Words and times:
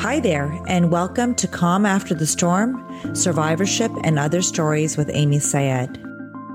Hi 0.00 0.18
there, 0.18 0.58
and 0.66 0.90
welcome 0.90 1.34
to 1.34 1.46
Calm 1.46 1.84
After 1.84 2.14
the 2.14 2.26
Storm 2.26 2.82
Survivorship 3.14 3.92
and 4.02 4.18
Other 4.18 4.40
Stories 4.40 4.96
with 4.96 5.10
Amy 5.12 5.40
Syed. 5.40 6.02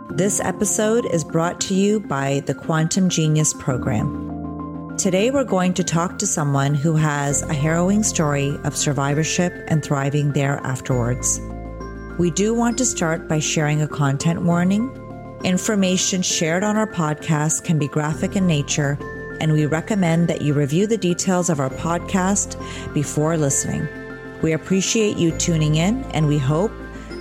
This 0.10 0.40
episode 0.40 1.06
is 1.14 1.24
brought 1.24 1.62
to 1.62 1.76
you 1.76 2.00
by 2.00 2.42
the 2.48 2.56
Quantum 2.56 3.08
Genius 3.08 3.54
Program. 3.54 4.98
Today, 4.98 5.30
we're 5.30 5.44
going 5.44 5.76
to 5.76 5.84
talk 5.84 6.18
to 6.18 6.26
someone 6.26 6.74
who 6.74 6.96
has 6.96 7.44
a 7.44 7.54
harrowing 7.54 8.02
story 8.02 8.58
of 8.64 8.76
survivorship 8.76 9.54
and 9.68 9.86
thriving 9.86 10.32
there 10.32 10.60
afterwards. 10.64 11.40
We 12.18 12.32
do 12.32 12.52
want 12.52 12.80
to 12.80 12.86
start 12.86 13.28
by 13.28 13.38
sharing 13.38 13.80
a 13.80 13.88
content 13.88 14.42
warning. 14.42 14.90
Information 15.44 16.24
shared 16.24 16.64
on 16.64 16.78
our 16.78 16.92
podcast 16.92 17.64
can 17.64 17.78
be 17.78 17.88
graphic 17.90 18.36
in 18.36 18.48
nature 18.48 18.98
and 19.40 19.54
we 19.54 19.66
recommend 19.66 20.28
that 20.28 20.42
you 20.42 20.54
review 20.54 20.88
the 20.88 20.98
details 20.98 21.50
of 21.50 21.60
our 21.60 21.70
podcast 21.70 22.56
before 22.94 23.38
listening. 23.38 23.88
We 24.42 24.54
appreciate 24.54 25.18
you 25.18 25.32
tuning 25.38 25.76
in, 25.76 26.04
and 26.12 26.28
we 26.28 26.38
hope 26.38 26.72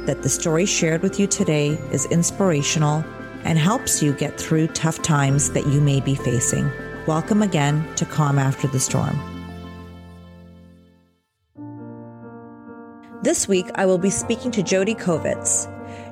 that 0.06 0.22
the 0.22 0.28
story 0.28 0.66
shared 0.66 1.02
with 1.02 1.18
you 1.18 1.26
today 1.26 1.70
is 1.90 2.06
inspirational 2.06 3.04
and 3.44 3.58
helps 3.58 4.02
you 4.02 4.12
get 4.12 4.38
through 4.38 4.68
tough 4.68 5.02
times 5.02 5.50
that 5.50 5.66
you 5.66 5.80
may 5.80 6.00
be 6.00 6.14
facing. 6.14 6.70
Welcome 7.06 7.42
again 7.42 7.86
to 7.96 8.04
Calm 8.04 8.38
After 8.38 8.68
the 8.68 8.80
Storm. 8.80 9.18
This 13.22 13.48
week, 13.48 13.66
I 13.74 13.86
will 13.86 13.98
be 13.98 14.10
speaking 14.10 14.50
to 14.50 14.62
Jodi 14.62 14.94
Kovitz. 14.94 15.70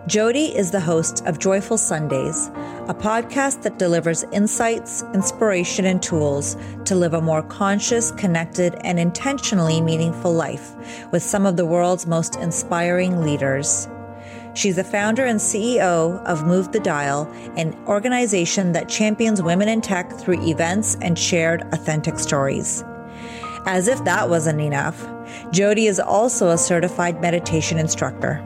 Jodi 0.08 0.46
is 0.46 0.72
the 0.72 0.80
host 0.80 1.24
of 1.26 1.38
Joyful 1.38 1.78
Sundays, 1.78 2.48
a 2.88 2.94
podcast 2.94 3.62
that 3.62 3.78
delivers 3.78 4.24
insights, 4.32 5.04
inspiration, 5.14 5.84
and 5.84 6.02
tools 6.02 6.56
to 6.86 6.96
live 6.96 7.14
a 7.14 7.20
more 7.20 7.44
conscious, 7.44 8.10
connected, 8.10 8.74
and 8.80 8.98
intentionally 8.98 9.80
meaningful 9.80 10.34
life 10.34 10.72
with 11.12 11.22
some 11.22 11.46
of 11.46 11.56
the 11.56 11.64
world's 11.64 12.08
most 12.08 12.34
inspiring 12.34 13.20
leaders. 13.20 13.88
She's 14.54 14.74
the 14.74 14.82
founder 14.82 15.24
and 15.24 15.38
CEO 15.38 16.20
of 16.24 16.48
Move 16.48 16.72
the 16.72 16.80
Dial, 16.80 17.30
an 17.56 17.72
organization 17.86 18.72
that 18.72 18.88
champions 18.88 19.40
women 19.40 19.68
in 19.68 19.80
tech 19.80 20.12
through 20.18 20.44
events 20.44 20.96
and 21.00 21.16
shared 21.16 21.62
authentic 21.72 22.18
stories. 22.18 22.82
As 23.66 23.86
if 23.86 24.02
that 24.02 24.28
wasn't 24.28 24.62
enough, 24.62 25.06
Jodi 25.52 25.86
is 25.86 26.00
also 26.00 26.48
a 26.48 26.58
certified 26.58 27.20
meditation 27.20 27.78
instructor. 27.78 28.44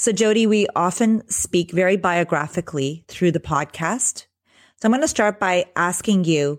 So, 0.00 0.12
Jodi, 0.12 0.46
we 0.46 0.66
often 0.74 1.28
speak 1.28 1.72
very 1.72 1.98
biographically 1.98 3.04
through 3.06 3.32
the 3.32 3.38
podcast. 3.38 4.24
So, 4.76 4.86
I'm 4.86 4.92
going 4.92 5.02
to 5.02 5.08
start 5.08 5.38
by 5.38 5.66
asking 5.76 6.24
you 6.24 6.58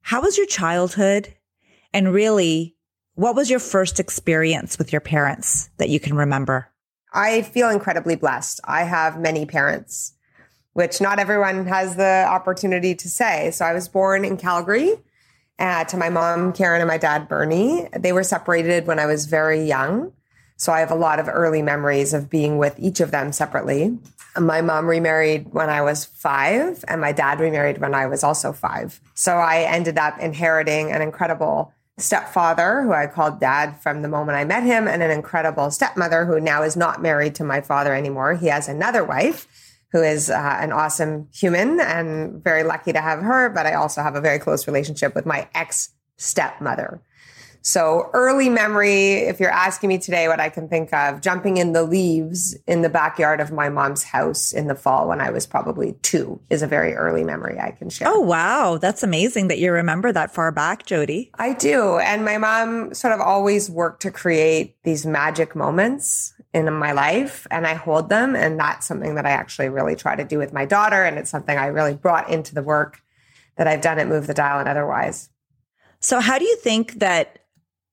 how 0.00 0.22
was 0.22 0.38
your 0.38 0.46
childhood? 0.46 1.34
And 1.92 2.10
really, 2.10 2.74
what 3.16 3.36
was 3.36 3.50
your 3.50 3.58
first 3.58 4.00
experience 4.00 4.78
with 4.78 4.92
your 4.92 5.02
parents 5.02 5.68
that 5.76 5.90
you 5.90 6.00
can 6.00 6.16
remember? 6.16 6.70
I 7.12 7.42
feel 7.42 7.68
incredibly 7.68 8.16
blessed. 8.16 8.60
I 8.64 8.84
have 8.84 9.20
many 9.20 9.44
parents, 9.44 10.14
which 10.72 11.02
not 11.02 11.18
everyone 11.18 11.66
has 11.66 11.96
the 11.96 12.24
opportunity 12.26 12.94
to 12.94 13.10
say. 13.10 13.50
So, 13.50 13.66
I 13.66 13.74
was 13.74 13.90
born 13.90 14.24
in 14.24 14.38
Calgary. 14.38 14.92
Uh, 15.58 15.84
to 15.84 15.98
my 15.98 16.08
mom, 16.08 16.54
Karen, 16.54 16.80
and 16.80 16.88
my 16.88 16.96
dad, 16.96 17.28
Bernie. 17.28 17.88
They 17.94 18.14
were 18.14 18.24
separated 18.24 18.86
when 18.86 18.98
I 18.98 19.04
was 19.04 19.26
very 19.26 19.62
young. 19.62 20.14
So 20.64 20.72
I 20.72 20.80
have 20.80 20.90
a 20.90 20.94
lot 20.94 21.18
of 21.18 21.28
early 21.28 21.60
memories 21.60 22.14
of 22.14 22.30
being 22.30 22.56
with 22.56 22.74
each 22.78 23.00
of 23.00 23.10
them 23.10 23.32
separately. 23.32 23.98
My 24.40 24.62
mom 24.62 24.86
remarried 24.86 25.52
when 25.52 25.68
I 25.68 25.82
was 25.82 26.06
five, 26.06 26.82
and 26.88 27.02
my 27.02 27.12
dad 27.12 27.38
remarried 27.38 27.82
when 27.82 27.94
I 27.94 28.06
was 28.06 28.24
also 28.24 28.50
five. 28.54 28.98
So 29.12 29.36
I 29.36 29.64
ended 29.64 29.98
up 29.98 30.18
inheriting 30.18 30.90
an 30.90 31.02
incredible 31.02 31.74
stepfather 31.98 32.80
who 32.80 32.94
I 32.94 33.08
called 33.08 33.40
dad 33.40 33.78
from 33.82 34.00
the 34.00 34.08
moment 34.08 34.38
I 34.38 34.46
met 34.46 34.62
him, 34.62 34.88
and 34.88 35.02
an 35.02 35.10
incredible 35.10 35.70
stepmother 35.70 36.24
who 36.24 36.40
now 36.40 36.62
is 36.62 36.78
not 36.78 37.02
married 37.02 37.34
to 37.34 37.44
my 37.44 37.60
father 37.60 37.94
anymore. 37.94 38.32
He 38.32 38.46
has 38.46 38.66
another 38.66 39.04
wife 39.04 39.46
who 39.92 40.02
is 40.02 40.30
uh, 40.30 40.56
an 40.62 40.72
awesome 40.72 41.28
human 41.30 41.78
and 41.78 42.42
very 42.42 42.62
lucky 42.62 42.94
to 42.94 43.02
have 43.02 43.20
her. 43.20 43.50
But 43.50 43.66
I 43.66 43.74
also 43.74 44.00
have 44.00 44.14
a 44.14 44.20
very 44.22 44.38
close 44.38 44.66
relationship 44.66 45.14
with 45.14 45.26
my 45.26 45.46
ex 45.54 45.90
stepmother. 46.16 47.02
So 47.66 48.10
early 48.12 48.50
memory, 48.50 49.14
if 49.14 49.40
you're 49.40 49.48
asking 49.48 49.88
me 49.88 49.96
today 49.96 50.28
what 50.28 50.38
I 50.38 50.50
can 50.50 50.68
think 50.68 50.92
of, 50.92 51.22
jumping 51.22 51.56
in 51.56 51.72
the 51.72 51.82
leaves 51.82 52.54
in 52.66 52.82
the 52.82 52.90
backyard 52.90 53.40
of 53.40 53.52
my 53.52 53.70
mom's 53.70 54.02
house 54.02 54.52
in 54.52 54.66
the 54.66 54.74
fall 54.74 55.08
when 55.08 55.22
I 55.22 55.30
was 55.30 55.46
probably 55.46 55.94
two 56.02 56.42
is 56.50 56.60
a 56.60 56.66
very 56.66 56.92
early 56.92 57.24
memory 57.24 57.58
I 57.58 57.70
can 57.70 57.88
share. 57.88 58.06
Oh, 58.06 58.20
wow. 58.20 58.76
That's 58.76 59.02
amazing 59.02 59.48
that 59.48 59.60
you 59.60 59.72
remember 59.72 60.12
that 60.12 60.34
far 60.34 60.52
back, 60.52 60.84
Jodi. 60.84 61.30
I 61.38 61.54
do. 61.54 61.96
And 61.96 62.22
my 62.22 62.36
mom 62.36 62.92
sort 62.92 63.14
of 63.14 63.20
always 63.20 63.70
worked 63.70 64.02
to 64.02 64.10
create 64.10 64.76
these 64.82 65.06
magic 65.06 65.56
moments 65.56 66.34
in 66.52 66.70
my 66.70 66.92
life 66.92 67.46
and 67.50 67.66
I 67.66 67.72
hold 67.72 68.10
them. 68.10 68.36
And 68.36 68.60
that's 68.60 68.86
something 68.86 69.14
that 69.14 69.24
I 69.24 69.30
actually 69.30 69.70
really 69.70 69.96
try 69.96 70.16
to 70.16 70.24
do 70.24 70.36
with 70.36 70.52
my 70.52 70.66
daughter. 70.66 71.02
And 71.02 71.16
it's 71.16 71.30
something 71.30 71.56
I 71.56 71.68
really 71.68 71.94
brought 71.94 72.28
into 72.28 72.54
the 72.54 72.62
work 72.62 73.00
that 73.56 73.66
I've 73.66 73.80
done 73.80 73.98
at 73.98 74.06
Move 74.06 74.26
the 74.26 74.34
Dial 74.34 74.60
and 74.60 74.68
otherwise. 74.68 75.30
So 76.00 76.20
how 76.20 76.38
do 76.38 76.44
you 76.44 76.56
think 76.56 76.98
that 76.98 77.38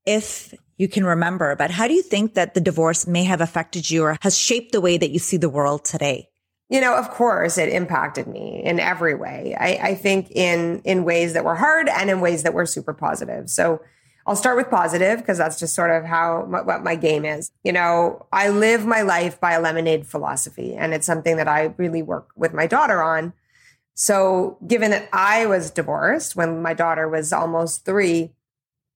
if 0.06 0.54
you 0.78 0.88
can 0.88 1.06
remember, 1.06 1.56
but 1.56 1.72
how 1.72 1.88
do 1.88 1.94
you 1.94 2.02
think 2.02 2.34
that 2.34 2.54
the 2.54 2.62
divorce 2.62 3.06
may 3.06 3.24
have 3.24 3.42
affected 3.42 3.90
you 3.90 4.04
or 4.04 4.18
has 4.22 4.38
shaped 4.38 4.72
the 4.72 4.82
way 4.82 4.98
that 4.98 5.12
you 5.12 5.20
see 5.20 5.38
the 5.38 5.50
world 5.50 5.86
today? 5.86 6.30
You 6.70 6.80
know, 6.80 6.96
of 6.96 7.10
course, 7.10 7.58
it 7.58 7.70
impacted 7.70 8.28
me 8.28 8.62
in 8.64 8.80
every 8.80 9.14
way. 9.14 9.56
I, 9.60 9.90
I 9.90 9.96
think 9.96 10.32
in 10.32 10.82
in 10.86 11.04
ways 11.04 11.34
that 11.34 11.44
were 11.44 11.56
hard 11.56 11.90
and 11.90 12.10
in 12.10 12.22
ways 12.22 12.44
that 12.44 12.54
were 12.54 12.66
super 12.66 12.94
positive. 12.94 13.50
So 13.50 13.82
I'll 14.26 14.36
start 14.36 14.56
with 14.56 14.70
positive 14.70 15.20
because 15.20 15.38
that's 15.38 15.60
just 15.60 15.76
sort 15.76 15.92
of 15.92 16.06
how 16.06 16.46
what 16.46 16.84
my 16.84 16.96
game 16.96 17.26
is. 17.26 17.52
You 17.64 17.74
know, 17.74 18.26
I 18.32 18.50
live 18.50 18.86
my 18.86 19.02
life 19.02 19.40
by 19.40 19.54
a 19.54 19.62
lemonade 19.62 20.08
philosophy, 20.08 20.74
and 20.74 20.94
it's 20.94 21.06
something 21.06 21.38
that 21.38 21.48
I 21.48 21.74
really 21.78 22.02
work 22.02 22.30
with 22.36 22.54
my 22.54 22.68
daughter 22.68 23.02
on. 23.04 23.34
So, 23.94 24.58
given 24.66 24.92
that 24.92 25.10
I 25.12 25.46
was 25.46 25.72
divorced 25.72 26.36
when 26.36 26.62
my 26.62 26.74
daughter 26.74 27.10
was 27.10 27.34
almost 27.34 27.84
three, 27.84 28.32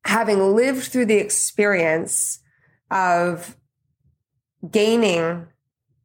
having 0.05 0.55
lived 0.55 0.83
through 0.83 1.05
the 1.05 1.17
experience 1.17 2.39
of 2.91 3.57
gaining 4.69 5.47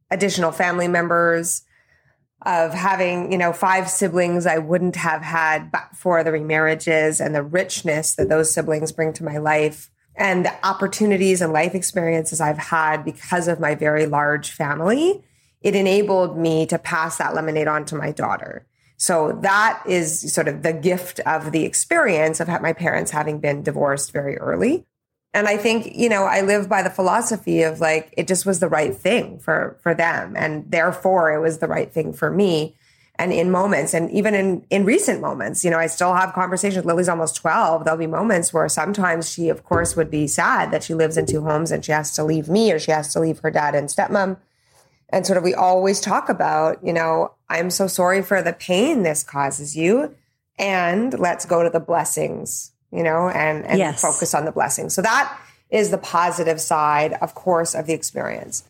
additional 0.09 0.51
family 0.51 0.87
members, 0.87 1.63
of 2.43 2.73
having, 2.73 3.31
you 3.31 3.37
know, 3.37 3.53
five 3.53 3.89
siblings 3.89 4.45
I 4.45 4.57
wouldn't 4.57 4.95
have 4.95 5.21
had 5.21 5.71
for 5.93 6.23
the 6.23 6.31
remarriages 6.31 7.23
and 7.23 7.35
the 7.35 7.43
richness 7.43 8.15
that 8.15 8.29
those 8.29 8.51
siblings 8.51 8.91
bring 8.91 9.13
to 9.13 9.23
my 9.23 9.37
life 9.37 9.91
and 10.15 10.45
the 10.45 10.65
opportunities 10.65 11.41
and 11.41 11.53
life 11.53 11.75
experiences 11.75 12.41
I've 12.41 12.57
had 12.57 13.05
because 13.05 13.47
of 13.47 13.59
my 13.59 13.75
very 13.75 14.07
large 14.07 14.51
family, 14.51 15.23
it 15.61 15.75
enabled 15.75 16.37
me 16.37 16.65
to 16.65 16.79
pass 16.79 17.17
that 17.17 17.35
lemonade 17.35 17.67
on 17.67 17.85
to 17.85 17.95
my 17.95 18.11
daughter. 18.11 18.65
So 19.01 19.39
that 19.41 19.81
is 19.87 20.31
sort 20.31 20.47
of 20.47 20.61
the 20.61 20.73
gift 20.73 21.21
of 21.21 21.51
the 21.51 21.65
experience 21.65 22.39
of 22.39 22.47
my 22.47 22.71
parents 22.71 23.09
having 23.09 23.39
been 23.39 23.63
divorced 23.63 24.11
very 24.11 24.37
early. 24.37 24.85
And 25.33 25.47
I 25.47 25.57
think, 25.57 25.95
you 25.95 26.07
know, 26.07 26.25
I 26.25 26.41
live 26.41 26.69
by 26.69 26.83
the 26.83 26.91
philosophy 26.91 27.63
of 27.63 27.79
like, 27.79 28.13
it 28.15 28.27
just 28.27 28.45
was 28.45 28.59
the 28.59 28.69
right 28.69 28.95
thing 28.95 29.39
for, 29.39 29.79
for 29.81 29.95
them. 29.95 30.35
And 30.37 30.69
therefore 30.69 31.33
it 31.33 31.39
was 31.39 31.57
the 31.57 31.67
right 31.67 31.91
thing 31.91 32.13
for 32.13 32.29
me. 32.29 32.75
And 33.15 33.33
in 33.33 33.49
moments, 33.49 33.95
and 33.95 34.11
even 34.11 34.35
in, 34.35 34.67
in 34.69 34.85
recent 34.85 35.19
moments, 35.19 35.65
you 35.65 35.71
know, 35.71 35.79
I 35.79 35.87
still 35.87 36.13
have 36.13 36.33
conversations. 36.33 36.85
Lily's 36.85 37.09
almost 37.09 37.35
12. 37.37 37.85
There'll 37.85 37.97
be 37.97 38.05
moments 38.05 38.53
where 38.53 38.69
sometimes 38.69 39.31
she, 39.31 39.49
of 39.49 39.63
course, 39.63 39.95
would 39.95 40.11
be 40.11 40.27
sad 40.27 40.69
that 40.69 40.83
she 40.83 40.93
lives 40.93 41.17
in 41.17 41.25
two 41.25 41.41
homes 41.41 41.71
and 41.71 41.83
she 41.83 41.91
has 41.91 42.13
to 42.13 42.23
leave 42.23 42.47
me 42.49 42.71
or 42.71 42.77
she 42.77 42.91
has 42.91 43.11
to 43.13 43.19
leave 43.19 43.39
her 43.39 43.49
dad 43.49 43.73
and 43.73 43.89
stepmom 43.89 44.37
and 45.11 45.25
sort 45.25 45.37
of 45.37 45.43
we 45.43 45.53
always 45.53 45.99
talk 45.99 46.29
about, 46.29 46.83
you 46.83 46.93
know, 46.93 47.33
I'm 47.49 47.69
so 47.69 47.87
sorry 47.87 48.21
for 48.21 48.41
the 48.41 48.53
pain 48.53 49.03
this 49.03 49.23
causes 49.23 49.75
you. 49.75 50.15
And 50.57 51.17
let's 51.17 51.45
go 51.45 51.63
to 51.63 51.69
the 51.69 51.79
blessings, 51.79 52.71
you 52.91 53.03
know, 53.03 53.29
and, 53.29 53.65
and 53.65 53.79
yes. 53.79 54.01
focus 54.01 54.33
on 54.33 54.45
the 54.45 54.51
blessings. 54.51 54.93
So 54.93 55.01
that 55.01 55.37
is 55.69 55.89
the 55.89 55.97
positive 55.97 56.61
side, 56.61 57.13
of 57.13 57.33
course, 57.33 57.73
of 57.73 57.87
the 57.87 57.93
experience. 57.93 58.63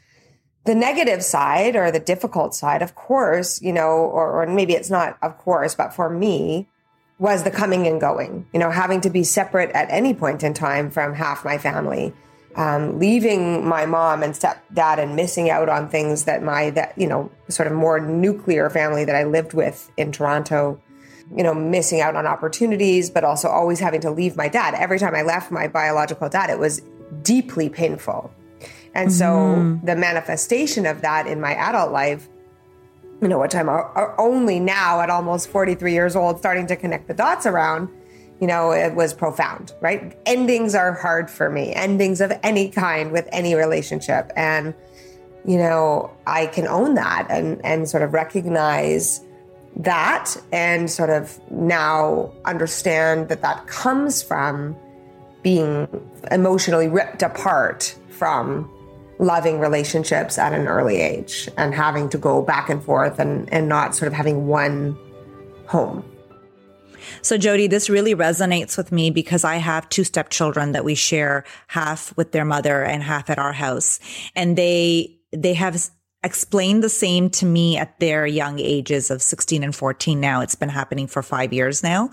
The 0.63 0.75
negative 0.75 1.23
side 1.23 1.75
or 1.75 1.91
the 1.91 1.99
difficult 1.99 2.53
side, 2.53 2.81
of 2.81 2.95
course, 2.95 3.61
you 3.61 3.73
know, 3.73 3.89
or, 3.89 4.41
or 4.41 4.47
maybe 4.47 4.73
it's 4.73 4.89
not, 4.89 5.17
of 5.21 5.37
course, 5.37 5.75
but 5.75 5.93
for 5.93 6.09
me, 6.09 6.69
was 7.17 7.43
the 7.43 7.51
coming 7.51 7.85
and 7.87 8.01
going, 8.01 8.47
you 8.53 8.59
know, 8.59 8.71
having 8.71 9.01
to 9.01 9.09
be 9.09 9.23
separate 9.23 9.69
at 9.71 9.87
any 9.91 10.13
point 10.13 10.43
in 10.43 10.53
time 10.53 10.89
from 10.89 11.13
half 11.13 11.45
my 11.45 11.57
family 11.57 12.13
um, 12.55 12.99
leaving 12.99 13.67
my 13.67 13.85
mom 13.85 14.23
and 14.23 14.33
stepdad 14.33 14.99
and 14.99 15.15
missing 15.15 15.49
out 15.49 15.69
on 15.69 15.89
things 15.89 16.25
that 16.25 16.43
my 16.43 16.69
that 16.71 16.93
you 16.97 17.07
know 17.07 17.31
sort 17.49 17.67
of 17.67 17.73
more 17.73 17.99
nuclear 17.99 18.69
family 18.69 19.05
that 19.05 19.15
I 19.15 19.23
lived 19.23 19.53
with 19.53 19.91
in 19.97 20.11
Toronto, 20.11 20.81
you 21.35 21.43
know, 21.43 21.53
missing 21.53 22.01
out 22.01 22.15
on 22.15 22.25
opportunities, 22.25 23.09
but 23.09 23.23
also 23.23 23.47
always 23.47 23.79
having 23.79 24.01
to 24.01 24.11
leave 24.11 24.35
my 24.35 24.47
dad. 24.47 24.73
Every 24.73 24.99
time 24.99 25.15
I 25.15 25.21
left 25.21 25.51
my 25.51 25.67
biological 25.67 26.29
dad, 26.29 26.49
it 26.49 26.59
was 26.59 26.81
deeply 27.21 27.69
painful. 27.69 28.31
And 28.93 29.11
so 29.11 29.25
mm-hmm. 29.25 29.85
the 29.85 29.95
manifestation 29.95 30.85
of 30.85 31.01
that 31.01 31.25
in 31.27 31.39
my 31.39 31.55
adult 31.55 31.91
life 31.91 32.27
you 33.21 33.27
know, 33.27 33.39
which 33.39 33.53
I'm 33.53 33.69
only 34.17 34.59
now 34.59 34.99
at 34.99 35.09
almost 35.09 35.47
43 35.49 35.93
years 35.93 36.15
old 36.15 36.39
starting 36.39 36.65
to 36.67 36.75
connect 36.75 37.07
the 37.07 37.13
dots 37.13 37.45
around, 37.45 37.87
you 38.41 38.47
know, 38.47 38.71
it 38.71 38.95
was 38.95 39.13
profound, 39.13 39.71
right? 39.81 40.17
Endings 40.25 40.73
are 40.73 40.93
hard 40.93 41.29
for 41.29 41.49
me, 41.49 41.73
endings 41.75 42.19
of 42.19 42.33
any 42.41 42.69
kind 42.69 43.11
with 43.11 43.29
any 43.31 43.53
relationship. 43.53 44.31
And, 44.35 44.73
you 45.45 45.57
know, 45.57 46.11
I 46.25 46.47
can 46.47 46.67
own 46.67 46.95
that 46.95 47.27
and, 47.29 47.63
and 47.63 47.87
sort 47.87 48.01
of 48.01 48.13
recognize 48.13 49.23
that 49.75 50.35
and 50.51 50.89
sort 50.89 51.11
of 51.11 51.39
now 51.51 52.33
understand 52.43 53.29
that 53.29 53.43
that 53.43 53.67
comes 53.67 54.23
from 54.23 54.75
being 55.43 55.87
emotionally 56.31 56.87
ripped 56.87 57.21
apart 57.21 57.95
from 58.09 58.69
loving 59.19 59.59
relationships 59.59 60.39
at 60.39 60.51
an 60.51 60.67
early 60.67 60.99
age 60.99 61.47
and 61.57 61.75
having 61.75 62.09
to 62.09 62.17
go 62.17 62.41
back 62.41 62.71
and 62.71 62.83
forth 62.83 63.19
and, 63.19 63.51
and 63.53 63.69
not 63.69 63.95
sort 63.95 64.07
of 64.07 64.13
having 64.13 64.47
one 64.47 64.97
home. 65.67 66.03
So, 67.21 67.37
Jodi, 67.37 67.67
this 67.67 67.89
really 67.89 68.15
resonates 68.15 68.77
with 68.77 68.91
me 68.91 69.09
because 69.09 69.43
I 69.43 69.57
have 69.57 69.89
two 69.89 70.03
stepchildren 70.03 70.71
that 70.73 70.85
we 70.85 70.95
share 70.95 71.43
half 71.67 72.15
with 72.17 72.31
their 72.31 72.45
mother 72.45 72.83
and 72.83 73.03
half 73.03 73.29
at 73.29 73.39
our 73.39 73.53
house. 73.53 73.99
And 74.35 74.57
they, 74.57 75.19
they 75.31 75.53
have 75.53 75.89
explained 76.23 76.83
the 76.83 76.89
same 76.89 77.29
to 77.31 77.45
me 77.45 77.77
at 77.77 77.99
their 77.99 78.25
young 78.27 78.59
ages 78.59 79.09
of 79.09 79.21
16 79.21 79.63
and 79.63 79.75
14 79.75 80.19
now. 80.19 80.41
It's 80.41 80.55
been 80.55 80.69
happening 80.69 81.07
for 81.07 81.23
five 81.23 81.51
years 81.51 81.83
now. 81.83 82.09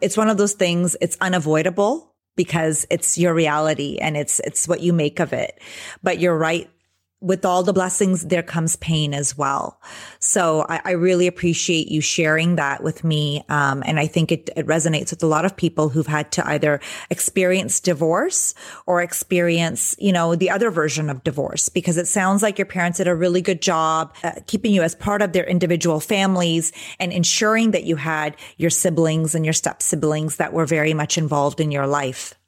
It's 0.00 0.16
one 0.16 0.28
of 0.28 0.38
those 0.38 0.54
things, 0.54 0.96
it's 1.00 1.16
unavoidable 1.20 2.14
because 2.36 2.86
it's 2.90 3.18
your 3.18 3.34
reality 3.34 3.98
and 4.00 4.16
it's, 4.16 4.40
it's 4.40 4.66
what 4.66 4.80
you 4.80 4.92
make 4.92 5.20
of 5.20 5.32
it. 5.32 5.60
But 6.02 6.20
you're 6.20 6.36
right 6.36 6.70
with 7.20 7.44
all 7.44 7.62
the 7.62 7.72
blessings, 7.72 8.26
there 8.26 8.42
comes 8.42 8.76
pain 8.76 9.12
as 9.12 9.36
well. 9.36 9.78
So 10.20 10.64
I, 10.68 10.80
I 10.84 10.90
really 10.92 11.26
appreciate 11.26 11.88
you 11.88 12.00
sharing 12.00 12.56
that 12.56 12.82
with 12.82 13.04
me. 13.04 13.44
Um, 13.50 13.82
and 13.84 14.00
I 14.00 14.06
think 14.06 14.32
it, 14.32 14.48
it, 14.56 14.66
resonates 14.66 15.10
with 15.10 15.22
a 15.22 15.26
lot 15.26 15.44
of 15.44 15.56
people 15.56 15.90
who've 15.90 16.06
had 16.06 16.32
to 16.32 16.46
either 16.46 16.80
experience 17.10 17.80
divorce 17.80 18.54
or 18.86 19.02
experience, 19.02 19.94
you 19.98 20.12
know, 20.12 20.34
the 20.34 20.48
other 20.48 20.70
version 20.70 21.10
of 21.10 21.22
divorce, 21.22 21.68
because 21.68 21.98
it 21.98 22.06
sounds 22.06 22.42
like 22.42 22.58
your 22.58 22.66
parents 22.66 22.98
did 22.98 23.08
a 23.08 23.14
really 23.14 23.42
good 23.42 23.60
job 23.60 24.14
uh, 24.22 24.32
keeping 24.46 24.72
you 24.72 24.82
as 24.82 24.94
part 24.94 25.20
of 25.20 25.32
their 25.32 25.44
individual 25.44 26.00
families 26.00 26.72
and 26.98 27.12
ensuring 27.12 27.72
that 27.72 27.84
you 27.84 27.96
had 27.96 28.34
your 28.56 28.70
siblings 28.70 29.34
and 29.34 29.44
your 29.44 29.52
step 29.52 29.82
siblings 29.82 30.36
that 30.36 30.52
were 30.52 30.66
very 30.66 30.94
much 30.94 31.18
involved 31.18 31.60
in 31.60 31.70
your 31.70 31.86
life. 31.86 32.39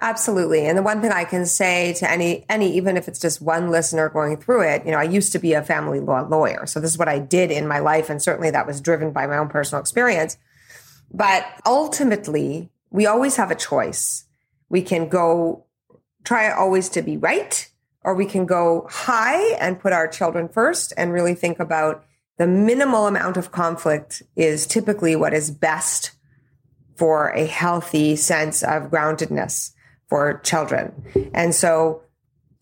Absolutely. 0.00 0.66
And 0.66 0.76
the 0.76 0.82
one 0.82 1.00
thing 1.00 1.10
I 1.10 1.24
can 1.24 1.46
say 1.46 1.94
to 1.94 2.10
any 2.10 2.44
any 2.50 2.76
even 2.76 2.98
if 2.98 3.08
it's 3.08 3.18
just 3.18 3.40
one 3.40 3.70
listener 3.70 4.10
going 4.10 4.36
through 4.36 4.62
it, 4.62 4.84
you 4.84 4.90
know, 4.90 4.98
I 4.98 5.04
used 5.04 5.32
to 5.32 5.38
be 5.38 5.54
a 5.54 5.62
family 5.62 6.00
law 6.00 6.20
lawyer. 6.20 6.66
So 6.66 6.80
this 6.80 6.90
is 6.90 6.98
what 6.98 7.08
I 7.08 7.18
did 7.18 7.50
in 7.50 7.66
my 7.66 7.78
life 7.78 8.10
and 8.10 8.20
certainly 8.20 8.50
that 8.50 8.66
was 8.66 8.80
driven 8.80 9.10
by 9.10 9.26
my 9.26 9.38
own 9.38 9.48
personal 9.48 9.80
experience. 9.80 10.36
But 11.10 11.46
ultimately, 11.64 12.70
we 12.90 13.06
always 13.06 13.36
have 13.36 13.50
a 13.50 13.54
choice. 13.54 14.26
We 14.68 14.82
can 14.82 15.08
go 15.08 15.64
try 16.24 16.50
always 16.50 16.90
to 16.90 17.02
be 17.02 17.16
right 17.16 17.70
or 18.04 18.14
we 18.14 18.26
can 18.26 18.44
go 18.44 18.86
high 18.90 19.54
and 19.54 19.80
put 19.80 19.92
our 19.92 20.08
children 20.08 20.48
first 20.48 20.92
and 20.96 21.12
really 21.12 21.34
think 21.34 21.58
about 21.58 22.04
the 22.36 22.46
minimal 22.46 23.06
amount 23.06 23.38
of 23.38 23.50
conflict 23.50 24.22
is 24.34 24.66
typically 24.66 25.16
what 25.16 25.32
is 25.32 25.50
best 25.50 26.12
for 26.96 27.30
a 27.30 27.46
healthy 27.46 28.14
sense 28.14 28.62
of 28.62 28.90
groundedness 28.90 29.72
for 30.08 30.40
children. 30.44 31.30
And 31.34 31.54
so 31.54 32.02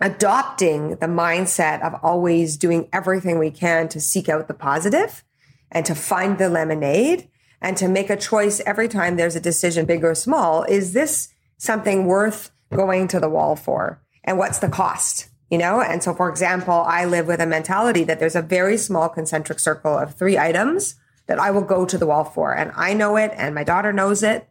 adopting 0.01 0.91
the 0.97 1.07
mindset 1.07 1.83
of 1.83 1.99
always 2.03 2.57
doing 2.57 2.89
everything 2.93 3.39
we 3.39 3.51
can 3.51 3.89
to 3.89 4.01
seek 4.01 4.29
out 4.29 4.49
the 4.49 4.55
positive 4.55 5.25
and 5.71 5.87
to 5.87 5.95
find 5.95 6.39
the 6.39 6.49
lemonade 6.49 7.29
and 7.61 7.77
to 7.77 7.89
make 7.89 8.11
a 8.11 8.17
choice 8.17 8.61
every 8.67 8.89
time 8.89 9.17
there's 9.17 9.37
a 9.37 9.41
decision, 9.41 9.87
big 9.87 10.05
or 10.05 10.15
small. 10.15 10.65
Is 10.65 10.93
this 10.93 11.29
something 11.57 12.07
worth 12.07 12.51
going 12.73 13.09
to 13.09 13.21
the 13.21 13.29
wall 13.29 13.57
for? 13.57 14.03
And 14.23 14.39
what's 14.39 14.59
the 14.59 14.69
cost? 14.69 15.29
You 15.51 15.59
know? 15.59 15.81
And 15.81 16.03
so, 16.03 16.15
for 16.15 16.29
example, 16.29 16.85
I 16.87 17.05
live 17.05 17.27
with 17.27 17.41
a 17.41 17.47
mentality 17.47 18.05
that 18.05 18.19
there's 18.19 18.37
a 18.37 18.43
very 18.43 18.77
small 18.77 19.09
concentric 19.09 19.59
circle 19.59 19.97
of 19.97 20.15
three 20.15 20.37
items 20.37 20.97
that 21.27 21.39
I 21.39 21.51
will 21.51 21.63
go 21.63 21.87
to 21.87 21.97
the 21.97 22.07
wall 22.07 22.25
for. 22.25 22.55
And 22.55 22.73
I 22.77 22.93
know 22.93 23.17
it 23.17 23.33
and 23.35 23.55
my 23.55 23.65
daughter 23.65 23.93
knows 23.93 24.23
it. 24.23 24.49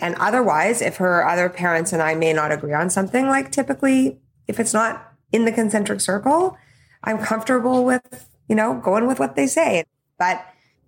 And 0.00 0.14
otherwise, 0.16 0.82
if 0.82 0.96
her 0.96 1.26
other 1.26 1.48
parents 1.48 1.92
and 1.92 2.02
I 2.02 2.14
may 2.14 2.32
not 2.32 2.52
agree 2.52 2.72
on 2.72 2.90
something, 2.90 3.28
like 3.28 3.52
typically, 3.52 4.18
if 4.48 4.58
it's 4.58 4.74
not 4.74 5.12
in 5.32 5.44
the 5.44 5.52
concentric 5.52 6.00
circle, 6.00 6.56
I'm 7.02 7.18
comfortable 7.18 7.84
with, 7.84 8.28
you 8.48 8.56
know, 8.56 8.74
going 8.74 9.06
with 9.06 9.18
what 9.18 9.36
they 9.36 9.46
say. 9.46 9.84
But 10.18 10.44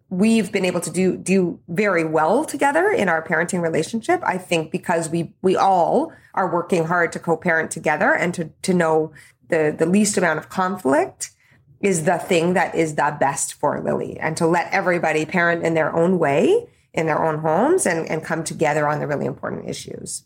we've 0.08 0.52
been 0.52 0.64
able 0.64 0.80
to 0.80 0.90
do 0.90 1.16
do 1.16 1.58
very 1.68 2.04
well 2.04 2.44
together 2.44 2.90
in 2.90 3.08
our 3.08 3.22
parenting 3.22 3.60
relationship. 3.60 4.20
I 4.24 4.38
think 4.38 4.70
because 4.70 5.08
we 5.08 5.34
we 5.42 5.56
all 5.56 6.12
are 6.34 6.52
working 6.52 6.84
hard 6.84 7.12
to 7.12 7.18
co-parent 7.18 7.70
together 7.70 8.12
and 8.12 8.32
to 8.34 8.50
to 8.62 8.74
know 8.74 9.12
the 9.48 9.74
the 9.76 9.86
least 9.86 10.16
amount 10.16 10.38
of 10.38 10.48
conflict 10.48 11.30
is 11.80 12.04
the 12.04 12.18
thing 12.18 12.54
that 12.54 12.74
is 12.74 12.94
the 12.94 13.16
best 13.20 13.54
for 13.54 13.80
Lily 13.80 14.18
and 14.18 14.36
to 14.36 14.46
let 14.46 14.72
everybody 14.72 15.26
parent 15.26 15.64
in 15.64 15.74
their 15.74 15.94
own 15.94 16.18
way 16.18 16.66
in 16.96 17.06
their 17.06 17.22
own 17.22 17.38
homes 17.38 17.86
and, 17.86 18.08
and 18.10 18.24
come 18.24 18.42
together 18.42 18.88
on 18.88 18.98
the 18.98 19.06
really 19.06 19.26
important 19.26 19.68
issues. 19.68 20.24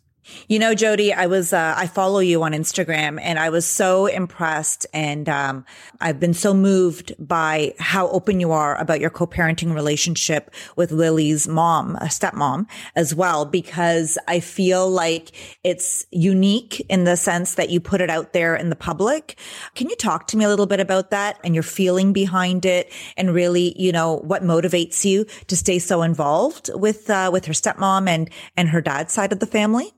You 0.48 0.58
know, 0.58 0.74
Jodi, 0.74 1.12
I 1.12 1.26
was, 1.26 1.52
uh, 1.52 1.74
I 1.76 1.86
follow 1.86 2.18
you 2.18 2.42
on 2.42 2.52
Instagram 2.52 3.18
and 3.22 3.38
I 3.38 3.48
was 3.48 3.66
so 3.66 4.06
impressed 4.06 4.86
and, 4.92 5.28
um, 5.28 5.64
I've 6.00 6.20
been 6.20 6.34
so 6.34 6.52
moved 6.52 7.14
by 7.18 7.74
how 7.78 8.08
open 8.08 8.38
you 8.38 8.52
are 8.52 8.76
about 8.76 9.00
your 9.00 9.10
co-parenting 9.10 9.74
relationship 9.74 10.54
with 10.76 10.92
Lily's 10.92 11.48
mom, 11.48 11.96
a 11.96 12.06
stepmom 12.06 12.66
as 12.94 13.14
well, 13.14 13.44
because 13.44 14.18
I 14.28 14.40
feel 14.40 14.88
like 14.88 15.32
it's 15.64 16.06
unique 16.10 16.80
in 16.88 17.04
the 17.04 17.16
sense 17.16 17.54
that 17.54 17.70
you 17.70 17.80
put 17.80 18.00
it 18.00 18.10
out 18.10 18.32
there 18.32 18.54
in 18.54 18.68
the 18.68 18.76
public. 18.76 19.38
Can 19.74 19.88
you 19.88 19.96
talk 19.96 20.26
to 20.28 20.36
me 20.36 20.44
a 20.44 20.48
little 20.48 20.66
bit 20.66 20.80
about 20.80 21.10
that 21.10 21.38
and 21.42 21.54
your 21.54 21.62
feeling 21.62 22.12
behind 22.12 22.66
it 22.66 22.92
and 23.16 23.34
really, 23.34 23.74
you 23.80 23.90
know, 23.90 24.16
what 24.16 24.42
motivates 24.42 25.04
you 25.04 25.24
to 25.46 25.56
stay 25.56 25.78
so 25.78 26.02
involved 26.02 26.70
with, 26.74 27.08
uh, 27.08 27.30
with 27.32 27.46
her 27.46 27.54
stepmom 27.54 28.08
and, 28.08 28.30
and 28.56 28.68
her 28.68 28.80
dad's 28.80 29.12
side 29.12 29.32
of 29.32 29.40
the 29.40 29.46
family? 29.46 29.94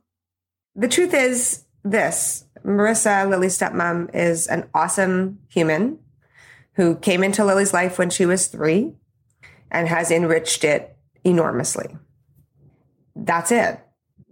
The 0.75 0.89
truth 0.89 1.15
is 1.15 1.65
this 1.85 2.45
Marissa, 2.65 3.29
Lily's 3.29 3.59
stepmom, 3.59 4.15
is 4.15 4.47
an 4.47 4.69
awesome 4.75 5.41
human 5.49 5.99
who 6.75 6.97
came 6.97 7.23
into 7.23 7.45
Lily's 7.45 7.75
life 7.75 7.99
when 7.99 8.11
she 8.11 8.25
was 8.25 8.47
three 8.47 8.95
and 9.71 9.89
has 9.89 10.11
enriched 10.11 10.65
it 10.65 10.97
enormously. 11.25 11.97
That's 13.15 13.53
it. 13.53 13.81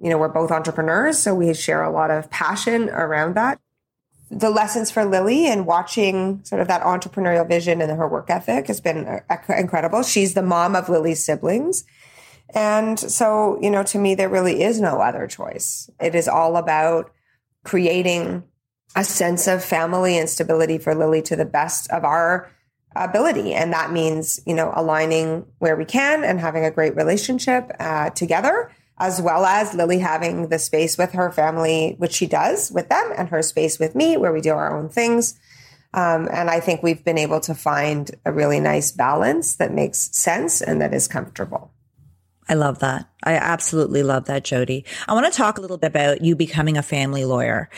You 0.03 0.11
know, 0.11 0.19
we're 0.19 0.29
both 0.29 0.51
entrepreneurs, 0.51 1.19
so 1.19 1.35
we 1.35 1.53
share 1.53 1.83
a 1.83 1.91
lot 1.91 2.11
of 2.11 2.31
passion 2.31 2.89
around 2.89 3.37
that. 3.37 3.61
The 4.31 4.49
lessons 4.49 4.91
for 4.91 5.05
Lily 5.05 5.47
and 5.47 5.67
watching 5.67 6.43
sort 6.45 6.63
of 6.63 6.69
that 6.69 6.83
entrepreneurial 6.83 7.47
vision 7.47 7.83
and 7.83 7.91
her 7.91 8.09
work 8.09 8.31
ethic 8.31 8.69
has 8.69 8.81
been 8.81 9.07
uh, 9.07 9.37
incredible. 9.49 10.03
She's 10.03 10.35
the 10.35 10.43
mom 10.43 10.77
of 10.77 10.89
Lily's 10.89 11.23
siblings. 11.23 11.85
And 12.55 12.99
so, 12.99 13.59
you 13.63 13.71
know, 13.71 13.83
to 13.85 13.99
me, 13.99 14.15
there 14.15 14.29
really 14.29 14.63
is 14.63 14.81
no 14.81 15.01
other 15.01 15.27
choice. 15.27 15.89
It 16.01 16.15
is 16.15 16.29
all 16.29 16.57
about 16.57 17.11
creating 17.65 18.45
a 18.97 19.05
sense 19.05 19.47
of 19.47 19.65
family 19.65 20.19
and 20.19 20.29
stability 20.29 20.79
for 20.79 20.95
Lily 20.95 21.23
to 21.23 21.37
the 21.37 21.45
best 21.45 21.91
of 21.91 22.05
our 22.05 22.51
ability. 22.97 23.55
And 23.55 23.73
that 23.73 23.93
means, 23.93 24.41
you 24.47 24.55
know, 24.55 24.73
aligning 24.75 25.47
where 25.59 25.77
we 25.77 25.85
can 25.85 26.25
and 26.25 26.41
having 26.41 26.65
a 26.65 26.71
great 26.71 26.97
relationship 26.97 27.71
uh, 27.79 28.11
together, 28.11 28.73
as 28.99 29.23
well 29.23 29.47
as 29.47 29.75
Lily 29.75 29.99
having 29.99 30.49
the 30.49 30.59
space 30.59 30.99
with 30.99 31.13
her 31.13 31.31
family, 31.31 31.95
which 31.99 32.13
she 32.13 32.27
does 32.27 32.73
with 32.73 32.89
them, 32.89 33.13
and 33.17 33.29
her 33.29 33.43
space 33.43 33.79
with 33.79 33.95
me, 33.95 34.17
where 34.17 34.33
we 34.33 34.41
do 34.41 34.51
our 34.51 34.77
own 34.77 34.89
things. 34.89 35.39
Um, 35.95 36.29
and 36.33 36.51
I 36.51 36.61
think 36.61 36.83
we've 36.83 37.05
been 37.05 37.19
able 37.19 37.41
to 37.41 37.55
find 37.55 38.11
a 38.25 38.33
really 38.33 38.61
nice 38.61 38.93
balance 38.93 39.57
that 39.57 39.73
makes 39.73 40.17
sense 40.17 40.61
and 40.61 40.81
that 40.81 40.95
is 40.95 41.09
comfortable. 41.09 41.73
I 42.51 42.55
love 42.55 42.81
that. 42.81 43.09
I 43.23 43.35
absolutely 43.35 44.03
love 44.03 44.25
that, 44.25 44.43
Jodi. 44.43 44.85
I 45.07 45.15
want 45.15 45.25
to 45.25 45.37
talk 45.37 45.57
a 45.57 45.61
little 45.61 45.79
bit 45.79 45.87
about 45.87 46.23
you 46.23 46.35
becoming 46.35 46.77
a 46.77 46.83
family 46.83 47.25
lawyer. 47.25 47.71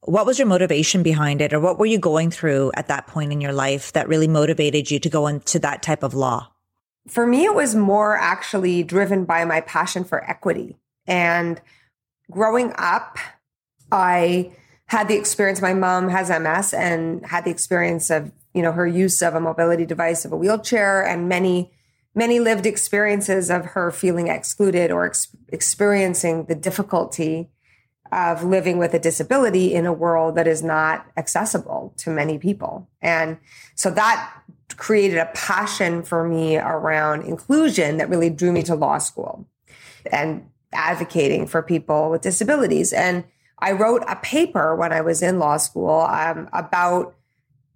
What 0.00 0.24
was 0.24 0.38
your 0.38 0.48
motivation 0.48 1.02
behind 1.02 1.42
it, 1.42 1.52
or 1.52 1.60
what 1.60 1.78
were 1.78 1.84
you 1.84 1.98
going 1.98 2.30
through 2.30 2.72
at 2.74 2.88
that 2.88 3.06
point 3.06 3.32
in 3.32 3.42
your 3.42 3.52
life 3.52 3.92
that 3.92 4.08
really 4.08 4.26
motivated 4.26 4.90
you 4.90 4.98
to 4.98 5.10
go 5.10 5.26
into 5.26 5.58
that 5.58 5.82
type 5.82 6.02
of 6.02 6.14
law? 6.14 6.48
For 7.06 7.26
me, 7.26 7.44
it 7.44 7.54
was 7.54 7.74
more 7.74 8.16
actually 8.16 8.82
driven 8.82 9.26
by 9.26 9.44
my 9.44 9.60
passion 9.60 10.04
for 10.04 10.24
equity. 10.24 10.78
And 11.06 11.60
growing 12.30 12.72
up, 12.78 13.18
I 13.92 14.52
had 14.86 15.08
the 15.08 15.16
experience, 15.16 15.60
my 15.60 15.74
mom 15.74 16.08
has 16.08 16.30
MS 16.30 16.72
and 16.72 17.26
had 17.26 17.44
the 17.44 17.50
experience 17.50 18.08
of, 18.08 18.32
you 18.54 18.62
know, 18.62 18.72
her 18.72 18.86
use 18.86 19.20
of 19.20 19.34
a 19.34 19.40
mobility 19.40 19.84
device 19.84 20.24
of 20.24 20.32
a 20.32 20.36
wheelchair 20.36 21.04
and 21.04 21.28
many 21.28 21.70
many 22.14 22.38
lived 22.40 22.66
experiences 22.66 23.50
of 23.50 23.66
her 23.66 23.90
feeling 23.90 24.28
excluded 24.28 24.90
or 24.90 25.06
ex- 25.06 25.28
experiencing 25.48 26.44
the 26.44 26.54
difficulty 26.54 27.50
of 28.12 28.44
living 28.44 28.78
with 28.78 28.94
a 28.94 28.98
disability 28.98 29.74
in 29.74 29.86
a 29.86 29.92
world 29.92 30.36
that 30.36 30.46
is 30.46 30.62
not 30.62 31.06
accessible 31.16 31.92
to 31.96 32.10
many 32.10 32.38
people. 32.38 32.88
And 33.02 33.38
so 33.74 33.90
that 33.90 34.32
created 34.76 35.18
a 35.18 35.30
passion 35.34 36.02
for 36.02 36.26
me 36.26 36.56
around 36.56 37.22
inclusion 37.22 37.96
that 37.96 38.08
really 38.08 38.30
drew 38.30 38.52
me 38.52 38.62
to 38.62 38.74
law 38.74 38.98
school 38.98 39.46
and 40.10 40.48
advocating 40.72 41.46
for 41.46 41.62
people 41.62 42.10
with 42.10 42.22
disabilities. 42.22 42.92
And 42.92 43.24
I 43.58 43.72
wrote 43.72 44.02
a 44.08 44.16
paper 44.16 44.74
when 44.74 44.92
I 44.92 45.00
was 45.00 45.22
in 45.22 45.38
law 45.38 45.56
school 45.56 46.00
um, 46.00 46.48
about 46.52 47.16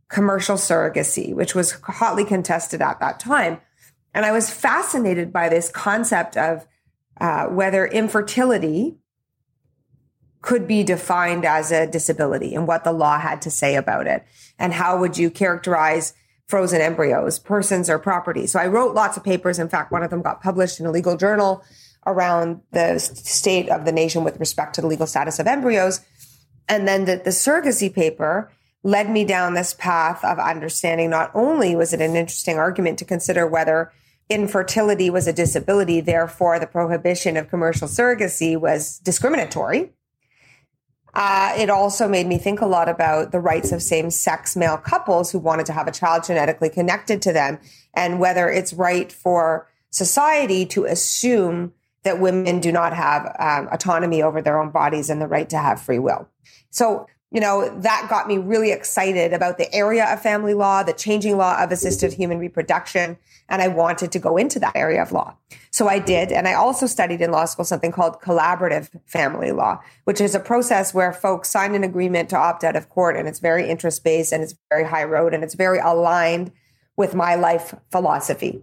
commercial 0.09 0.57
surrogacy, 0.57 1.35
which 1.35 1.54
was 1.54 1.73
hotly 1.83 2.25
contested 2.25 2.83
at 2.83 3.00
that 3.00 3.21
time. 3.21 3.61
And 4.14 4.24
I 4.24 4.32
was 4.32 4.50
fascinated 4.50 5.32
by 5.32 5.48
this 5.48 5.68
concept 5.68 6.36
of 6.36 6.66
uh, 7.20 7.46
whether 7.46 7.86
infertility 7.86 8.96
could 10.40 10.68
be 10.68 10.84
defined 10.84 11.44
as 11.44 11.72
a 11.72 11.86
disability 11.86 12.54
and 12.54 12.66
what 12.66 12.84
the 12.84 12.92
law 12.92 13.18
had 13.18 13.42
to 13.42 13.50
say 13.50 13.74
about 13.74 14.06
it. 14.06 14.24
And 14.58 14.72
how 14.72 14.98
would 14.98 15.18
you 15.18 15.30
characterize 15.30 16.14
frozen 16.46 16.80
embryos, 16.80 17.38
persons 17.38 17.90
or 17.90 17.98
property? 17.98 18.46
So 18.46 18.58
I 18.58 18.66
wrote 18.68 18.94
lots 18.94 19.16
of 19.16 19.24
papers. 19.24 19.58
In 19.58 19.68
fact, 19.68 19.92
one 19.92 20.02
of 20.02 20.10
them 20.10 20.22
got 20.22 20.40
published 20.40 20.80
in 20.80 20.86
a 20.86 20.90
legal 20.90 21.16
journal 21.16 21.64
around 22.06 22.60
the 22.70 22.98
state 22.98 23.68
of 23.68 23.84
the 23.84 23.92
nation 23.92 24.24
with 24.24 24.38
respect 24.38 24.74
to 24.76 24.80
the 24.80 24.86
legal 24.86 25.06
status 25.06 25.38
of 25.38 25.46
embryos. 25.46 26.00
And 26.68 26.86
then 26.86 27.04
the, 27.04 27.16
the 27.16 27.30
surrogacy 27.30 27.92
paper 27.92 28.50
led 28.85 29.11
me 29.11 29.25
down 29.25 29.54
this 29.54 29.75
path 29.75 30.25
of 30.25 30.38
understanding 30.38 31.11
not 31.11 31.30
only 31.35 31.75
was 31.75 31.92
it 31.92 32.00
an 32.00 32.16
interesting 32.16 32.58
argument 32.58 32.99
to 32.99 33.04
consider 33.04 33.47
whether 33.47 33.92
infertility 34.30 35.11
was 35.11 35.26
a 35.26 35.32
disability, 35.32 36.00
therefore 36.00 36.58
the 36.58 36.66
prohibition 36.66 37.37
of 37.37 37.49
commercial 37.49 37.88
surrogacy 37.88 38.58
was 38.58 38.99
discriminatory. 38.99 39.92
Uh, 41.14 41.52
it 41.56 41.70
also 41.70 42.06
made 42.06 42.26
me 42.26 42.38
think 42.38 42.61
a 42.61 42.66
lot 42.66 42.88
about 42.88 43.32
the 43.32 43.40
rights 43.40 43.73
of 43.73 43.82
same 43.82 44.11
sex 44.11 44.54
male 44.54 44.76
couples 44.76 45.32
who 45.32 45.38
wanted 45.38 45.66
to 45.66 45.73
have 45.73 45.88
a 45.88 45.92
child 45.92 46.23
genetically 46.25 46.68
connected 46.68 47.20
to 47.23 47.32
them 47.32 47.58
and 47.94 48.20
whether 48.20 48.49
it's 48.49 48.73
right 48.73 49.11
for 49.11 49.68
society 49.90 50.66
to 50.66 50.85
assume 50.85 51.73
that 52.04 52.20
women 52.20 52.61
do 52.61 52.70
not 52.70 52.94
have 52.94 53.35
um, 53.38 53.68
autonomy 53.73 54.23
over 54.23 54.40
their 54.40 54.61
own 54.61 54.70
bodies 54.70 55.11
and 55.11 55.20
the 55.20 55.26
right 55.26 55.50
to 55.50 55.58
have 55.58 55.80
free 55.80 55.99
will. 55.99 56.28
So, 56.70 57.06
you 57.30 57.40
know, 57.40 57.68
that 57.80 58.06
got 58.08 58.26
me 58.26 58.38
really 58.38 58.73
excited 58.73 59.35
about 59.35 59.58
the 59.58 59.73
area 59.75 60.11
of 60.11 60.23
family 60.23 60.54
law, 60.54 60.82
the 60.82 60.94
changing 60.94 61.37
law 61.37 61.62
of 61.62 61.70
assisted 61.70 62.14
human 62.14 62.38
reproduction. 62.38 63.18
And 63.50 63.61
I 63.61 63.68
wanted 63.68 64.12
to 64.12 64.18
go 64.18 64.38
into 64.38 64.58
that 64.61 64.75
area 64.75 65.02
of 65.02 65.12
law. 65.12 65.35
So 65.70 65.88
I 65.88 65.99
did. 65.99 66.32
And 66.32 66.49
I 66.49 66.54
also 66.54 66.87
studied 66.87 67.20
in 67.20 67.30
law 67.30 67.44
school 67.44 67.66
something 67.66 67.92
called 67.92 68.23
collaborative 68.23 68.88
family 69.04 69.52
law, 69.52 69.80
which 70.04 70.23
is 70.23 70.35
a 70.35 70.40
process 70.40 70.94
where 70.94 71.12
folks 71.12 71.50
sign 71.50 71.75
an 71.75 71.85
agreement 71.85 72.30
to 72.30 72.37
opt 72.37 72.64
out 72.64 72.76
of 72.76 72.88
court. 72.88 73.14
And 73.16 73.28
it's 73.28 73.40
very 73.40 73.68
interest 73.68 74.02
based 74.04 74.32
and 74.32 74.42
it's 74.42 74.54
very 74.70 74.85
high 74.85 75.04
road 75.04 75.35
and 75.35 75.44
it's 75.44 75.54
very 75.54 75.78
aligned 75.78 76.50
with 76.97 77.14
my 77.14 77.35
life 77.35 77.75
philosophy. 77.90 78.62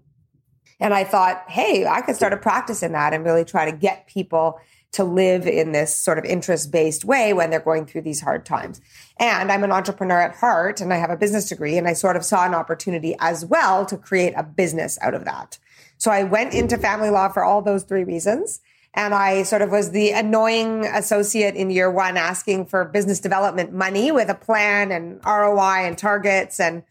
And 0.79 0.93
I 0.93 1.03
thought, 1.03 1.43
hey, 1.47 1.85
I 1.85 2.01
could 2.01 2.15
start 2.15 2.33
a 2.33 2.37
practice 2.37 2.83
in 2.83 2.91
that 2.93 3.13
and 3.13 3.23
really 3.23 3.45
try 3.45 3.69
to 3.69 3.77
get 3.77 4.07
people 4.07 4.59
to 4.95 5.03
live 5.03 5.45
in 5.45 5.73
this 5.73 5.93
sort 5.93 6.17
of 6.17 6.23
interest 6.23 6.71
based 6.71 7.03
way 7.03 7.33
when 7.33 7.49
they're 7.49 7.59
going 7.59 7.85
through 7.85 8.01
these 8.01 8.21
hard 8.21 8.45
times. 8.45 8.79
And 9.19 9.51
I'm 9.51 9.63
an 9.63 9.71
entrepreneur 9.71 10.21
at 10.21 10.35
heart 10.35 10.79
and 10.79 10.93
I 10.93 10.97
have 10.97 11.09
a 11.09 11.17
business 11.17 11.49
degree 11.49 11.77
and 11.77 11.87
I 11.87 11.93
sort 11.93 12.15
of 12.15 12.23
saw 12.23 12.45
an 12.45 12.53
opportunity 12.53 13.13
as 13.19 13.45
well 13.45 13.85
to 13.87 13.97
create 13.97 14.33
a 14.37 14.43
business 14.43 14.97
out 15.01 15.13
of 15.13 15.25
that. 15.25 15.59
So 15.97 16.11
I 16.11 16.23
went 16.23 16.53
into 16.53 16.77
family 16.77 17.09
law 17.09 17.27
for 17.27 17.43
all 17.43 17.61
those 17.61 17.83
three 17.83 18.05
reasons. 18.05 18.61
And 18.93 19.13
I 19.13 19.43
sort 19.43 19.61
of 19.61 19.71
was 19.71 19.91
the 19.91 20.11
annoying 20.11 20.85
associate 20.85 21.55
in 21.55 21.69
year 21.69 21.91
one 21.91 22.15
asking 22.15 22.67
for 22.67 22.85
business 22.85 23.19
development 23.19 23.73
money 23.73 24.13
with 24.13 24.29
a 24.29 24.35
plan 24.35 24.91
and 24.91 25.19
ROI 25.25 25.85
and 25.85 25.97
targets 25.97 26.61
and 26.61 26.83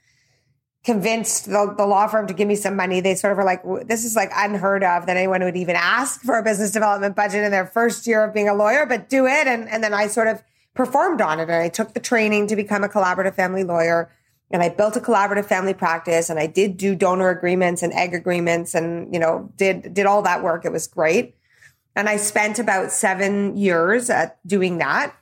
convinced 0.85 1.47
the, 1.47 1.75
the, 1.77 1.87
law 1.87 2.07
firm 2.07 2.27
to 2.27 2.35
give 2.35 2.47
me 2.47 2.55
some 2.55 2.77
money. 2.77 3.01
They 3.01 3.15
sort 3.15 3.33
of 3.33 3.39
were 3.39 3.45
like, 3.45 3.63
this 3.87 4.05
is 4.05 4.15
like 4.15 4.31
unheard 4.35 4.85
of 4.85 5.07
that 5.07 5.17
anyone 5.17 5.43
would 5.43 5.57
even 5.57 5.77
ask 5.77 6.21
for 6.21 6.39
a 6.39 6.43
business 6.43 6.71
development 6.71 7.17
budget 7.17 7.43
in 7.43 7.51
their 7.51 7.67
first 7.67 8.07
year 8.07 8.23
of 8.25 8.35
being 8.35 8.51
a 8.51 8.55
lawyer, 8.55 8.85
but 8.85 9.09
do 9.09 9.27
it. 9.27 9.47
And, 9.47 9.69
and 9.69 9.83
then 9.83 9.95
I 9.95 10.09
sort 10.09 10.29
of 10.29 10.43
performed 10.75 11.23
on 11.23 11.41
it 11.41 11.45
and 11.45 11.53
I 11.53 11.71
took 11.71 11.95
the 11.95 12.01
training 12.01 12.49
to 12.49 12.57
become 12.57 12.85
a 12.85 12.89
collaborative 12.89 13.35
family 13.35 13.65
lawyer 13.65 14.11
and 14.51 14.63
I 14.63 14.69
built 14.69 14.97
a 14.97 15.01
collaborative 15.01 15.47
family 15.47 15.73
practice 15.73 16.29
and 16.29 16.39
I 16.39 16.47
did 16.47 16.77
do 16.77 16.95
donor 16.95 17.31
agreements 17.31 17.83
and 17.83 17.93
egg 17.95 18.13
agreements 18.13 18.75
and, 18.75 19.13
you 19.13 19.19
know, 19.19 19.51
did, 19.57 19.95
did 19.95 20.05
all 20.05 20.21
that 20.23 20.43
work. 20.43 20.67
It 20.67 20.73
was 20.73 20.87
great. 20.87 21.35
And 21.97 22.09
I 22.09 22.19
spent 22.19 22.59
about 22.59 22.93
seven 22.93 23.57
years 23.57 24.11
at 24.11 24.39
doing 24.47 24.79
that, 24.79 25.15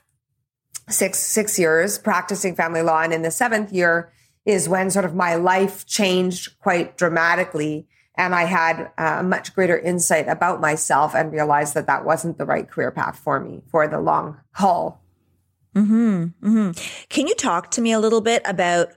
six, 0.89 1.19
six 1.19 1.57
years 1.57 1.97
practicing 1.97 2.55
family 2.55 2.81
law. 2.81 3.01
And 3.01 3.13
in 3.13 3.21
the 3.21 3.31
seventh 3.31 3.71
year, 3.71 4.11
is 4.45 4.67
when 4.67 4.89
sort 4.89 5.05
of 5.05 5.15
my 5.15 5.35
life 5.35 5.85
changed 5.85 6.59
quite 6.59 6.97
dramatically. 6.97 7.87
And 8.15 8.35
I 8.35 8.43
had 8.43 8.91
uh, 8.97 9.17
a 9.19 9.23
much 9.23 9.55
greater 9.55 9.77
insight 9.77 10.27
about 10.27 10.61
myself 10.61 11.15
and 11.15 11.31
realized 11.31 11.73
that 11.73 11.87
that 11.87 12.05
wasn't 12.05 12.37
the 12.37 12.45
right 12.45 12.69
career 12.69 12.91
path 12.91 13.17
for 13.17 13.39
me 13.39 13.63
for 13.67 13.87
the 13.87 13.99
long 13.99 14.39
haul. 14.51 15.01
Hmm. 15.73 16.25
Hmm. 16.41 16.71
Can 17.09 17.27
you 17.27 17.33
talk 17.33 17.71
to 17.71 17.81
me 17.81 17.91
a 17.91 17.99
little 17.99 18.21
bit 18.21 18.43
about 18.45 18.89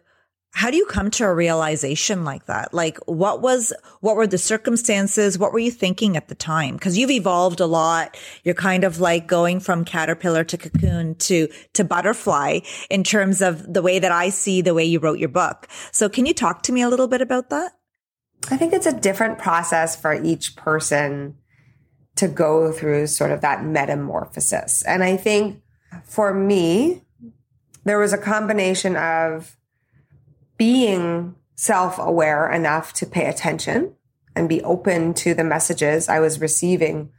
how 0.56 0.70
do 0.70 0.78
you 0.78 0.86
come 0.86 1.10
to 1.10 1.22
a 1.22 1.34
realization 1.34 2.24
like 2.24 2.46
that? 2.46 2.72
Like 2.72 2.96
what 3.04 3.42
was, 3.42 3.74
what 4.00 4.16
were 4.16 4.26
the 4.26 4.38
circumstances? 4.38 5.38
What 5.38 5.52
were 5.52 5.58
you 5.58 5.70
thinking 5.70 6.16
at 6.16 6.28
the 6.28 6.34
time? 6.34 6.78
Cause 6.78 6.96
you've 6.96 7.10
evolved 7.10 7.60
a 7.60 7.66
lot. 7.66 8.16
You're 8.42 8.54
kind 8.54 8.82
of 8.82 8.98
like 8.98 9.26
going 9.26 9.60
from 9.60 9.84
caterpillar 9.84 10.44
to 10.44 10.56
cocoon 10.56 11.14
to, 11.16 11.48
to 11.74 11.84
butterfly 11.84 12.60
in 12.88 13.04
terms 13.04 13.42
of 13.42 13.70
the 13.70 13.82
way 13.82 13.98
that 13.98 14.10
I 14.10 14.30
see 14.30 14.62
the 14.62 14.72
way 14.72 14.82
you 14.82 14.98
wrote 14.98 15.18
your 15.18 15.28
book. 15.28 15.68
So 15.92 16.08
can 16.08 16.24
you 16.24 16.32
talk 16.32 16.62
to 16.62 16.72
me 16.72 16.80
a 16.80 16.88
little 16.88 17.06
bit 17.06 17.20
about 17.20 17.50
that? 17.50 17.72
I 18.50 18.56
think 18.56 18.72
it's 18.72 18.86
a 18.86 18.98
different 18.98 19.38
process 19.38 19.94
for 19.94 20.14
each 20.14 20.56
person 20.56 21.36
to 22.14 22.28
go 22.28 22.72
through 22.72 23.08
sort 23.08 23.30
of 23.30 23.42
that 23.42 23.62
metamorphosis. 23.62 24.82
And 24.84 25.04
I 25.04 25.18
think 25.18 25.60
for 26.04 26.32
me, 26.32 27.02
there 27.84 27.98
was 27.98 28.14
a 28.14 28.18
combination 28.18 28.96
of 28.96 29.55
being 30.56 31.34
self 31.54 31.98
aware 31.98 32.50
enough 32.50 32.92
to 32.94 33.06
pay 33.06 33.26
attention 33.26 33.94
and 34.34 34.48
be 34.48 34.62
open 34.62 35.14
to 35.14 35.34
the 35.34 35.44
messages 35.44 36.08
I 36.08 36.20
was 36.20 36.40
receiving 36.40 37.10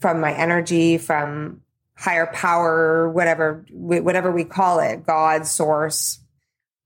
from 0.00 0.20
my 0.20 0.32
energy, 0.32 0.98
from 0.98 1.62
higher 1.96 2.26
power, 2.26 3.10
whatever, 3.10 3.64
whatever 3.70 4.30
we 4.30 4.44
call 4.44 4.78
it, 4.80 5.06
God, 5.06 5.46
source. 5.46 6.20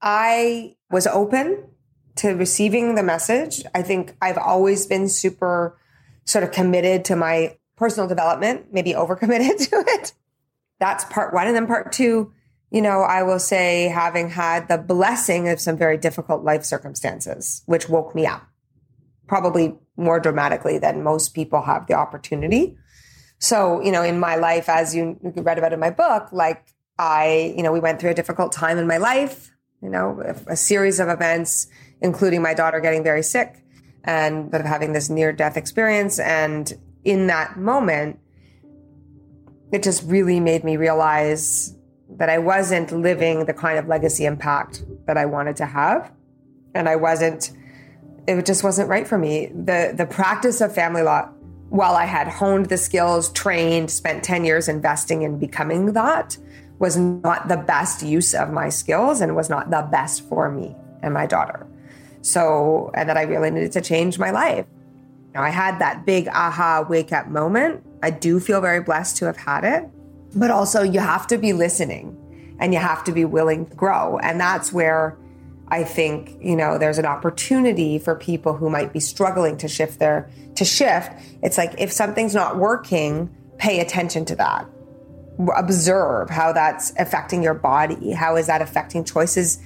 I 0.00 0.76
was 0.90 1.06
open 1.06 1.64
to 2.16 2.30
receiving 2.30 2.94
the 2.94 3.02
message. 3.02 3.62
I 3.74 3.82
think 3.82 4.16
I've 4.20 4.38
always 4.38 4.86
been 4.86 5.08
super 5.08 5.78
sort 6.24 6.44
of 6.44 6.52
committed 6.52 7.04
to 7.06 7.16
my 7.16 7.56
personal 7.76 8.08
development, 8.08 8.72
maybe 8.72 8.92
overcommitted 8.92 9.68
to 9.70 9.84
it. 9.86 10.12
That's 10.78 11.04
part 11.06 11.32
one. 11.32 11.46
And 11.46 11.56
then 11.56 11.66
part 11.66 11.92
two, 11.92 12.32
you 12.70 12.82
know, 12.82 13.00
I 13.00 13.22
will 13.22 13.38
say 13.38 13.88
having 13.88 14.28
had 14.30 14.68
the 14.68 14.78
blessing 14.78 15.48
of 15.48 15.60
some 15.60 15.76
very 15.76 15.96
difficult 15.96 16.44
life 16.44 16.64
circumstances, 16.64 17.62
which 17.66 17.88
woke 17.88 18.14
me 18.14 18.26
up 18.26 18.46
probably 19.26 19.76
more 19.96 20.18
dramatically 20.18 20.78
than 20.78 21.02
most 21.02 21.34
people 21.34 21.62
have 21.62 21.86
the 21.86 21.94
opportunity. 21.94 22.76
So, 23.38 23.80
you 23.82 23.92
know, 23.92 24.02
in 24.02 24.18
my 24.18 24.36
life, 24.36 24.68
as 24.68 24.94
you 24.94 25.18
read 25.22 25.58
about 25.58 25.72
in 25.72 25.80
my 25.80 25.90
book, 25.90 26.28
like 26.32 26.74
I, 26.98 27.54
you 27.56 27.62
know, 27.62 27.72
we 27.72 27.80
went 27.80 28.00
through 28.00 28.10
a 28.10 28.14
difficult 28.14 28.52
time 28.52 28.78
in 28.78 28.86
my 28.86 28.96
life, 28.96 29.50
you 29.82 29.88
know, 29.88 30.20
a, 30.46 30.56
series 30.56 30.98
of 30.98 31.08
events, 31.08 31.68
including 32.00 32.42
my 32.42 32.54
daughter 32.54 32.80
getting 32.80 33.04
very 33.04 33.22
sick 33.22 33.62
and 34.02 34.50
but 34.50 34.64
having 34.64 34.92
this 34.92 35.08
near 35.08 35.32
death 35.32 35.56
experience. 35.56 36.18
And 36.18 36.72
in 37.04 37.28
that 37.28 37.56
moment, 37.56 38.18
it 39.70 39.82
just 39.82 40.02
really 40.04 40.40
made 40.40 40.64
me 40.64 40.76
realize 40.76 41.76
that 42.18 42.28
I 42.28 42.38
wasn't 42.38 42.92
living 42.92 43.46
the 43.46 43.54
kind 43.54 43.78
of 43.78 43.86
legacy 43.86 44.26
impact 44.26 44.84
that 45.06 45.16
I 45.16 45.24
wanted 45.24 45.56
to 45.56 45.66
have. 45.66 46.12
And 46.74 46.88
I 46.88 46.96
wasn't, 46.96 47.52
it 48.26 48.44
just 48.44 48.62
wasn't 48.62 48.88
right 48.88 49.06
for 49.06 49.16
me. 49.16 49.46
The, 49.46 49.94
the 49.96 50.04
practice 50.04 50.60
of 50.60 50.74
family 50.74 51.02
law, 51.02 51.30
while 51.70 51.94
I 51.94 52.04
had 52.04 52.28
honed 52.28 52.66
the 52.66 52.76
skills, 52.76 53.32
trained, 53.32 53.90
spent 53.90 54.24
10 54.24 54.44
years 54.44 54.68
investing 54.68 55.22
in 55.22 55.38
becoming 55.38 55.92
that, 55.92 56.36
was 56.78 56.96
not 56.96 57.48
the 57.48 57.56
best 57.56 58.02
use 58.02 58.34
of 58.34 58.50
my 58.50 58.68
skills 58.68 59.20
and 59.20 59.34
was 59.34 59.48
not 59.48 59.70
the 59.70 59.86
best 59.90 60.28
for 60.28 60.50
me 60.50 60.74
and 61.02 61.14
my 61.14 61.26
daughter. 61.26 61.66
So, 62.22 62.90
and 62.94 63.08
that 63.08 63.16
I 63.16 63.22
really 63.22 63.50
needed 63.50 63.72
to 63.72 63.80
change 63.80 64.18
my 64.18 64.30
life. 64.30 64.66
Now, 65.34 65.42
I 65.42 65.50
had 65.50 65.78
that 65.78 66.04
big 66.04 66.28
aha 66.28 66.84
wake 66.88 67.12
up 67.12 67.28
moment. 67.28 67.84
I 68.02 68.10
do 68.10 68.40
feel 68.40 68.60
very 68.60 68.80
blessed 68.80 69.16
to 69.18 69.26
have 69.26 69.36
had 69.36 69.64
it. 69.64 69.88
But 70.38 70.50
also, 70.50 70.82
you 70.82 71.00
have 71.00 71.26
to 71.28 71.38
be 71.38 71.52
listening 71.52 72.16
and 72.60 72.72
you 72.72 72.80
have 72.80 73.04
to 73.04 73.12
be 73.12 73.24
willing 73.24 73.66
to 73.66 73.74
grow. 73.74 74.18
And 74.18 74.40
that's 74.40 74.72
where 74.72 75.18
I 75.68 75.84
think, 75.84 76.36
you 76.40 76.56
know, 76.56 76.78
there's 76.78 76.98
an 76.98 77.06
opportunity 77.06 77.98
for 77.98 78.14
people 78.14 78.54
who 78.54 78.70
might 78.70 78.92
be 78.92 79.00
struggling 79.00 79.56
to 79.58 79.68
shift 79.68 79.98
their, 79.98 80.30
to 80.56 80.64
shift. 80.64 81.10
It's 81.42 81.58
like 81.58 81.74
if 81.78 81.92
something's 81.92 82.34
not 82.34 82.56
working, 82.56 83.34
pay 83.58 83.80
attention 83.80 84.24
to 84.26 84.36
that. 84.36 84.66
Observe 85.56 86.30
how 86.30 86.52
that's 86.52 86.92
affecting 86.98 87.42
your 87.42 87.54
body. 87.54 88.12
How 88.12 88.36
is 88.36 88.46
that 88.46 88.62
affecting 88.62 89.04
choices 89.04 89.60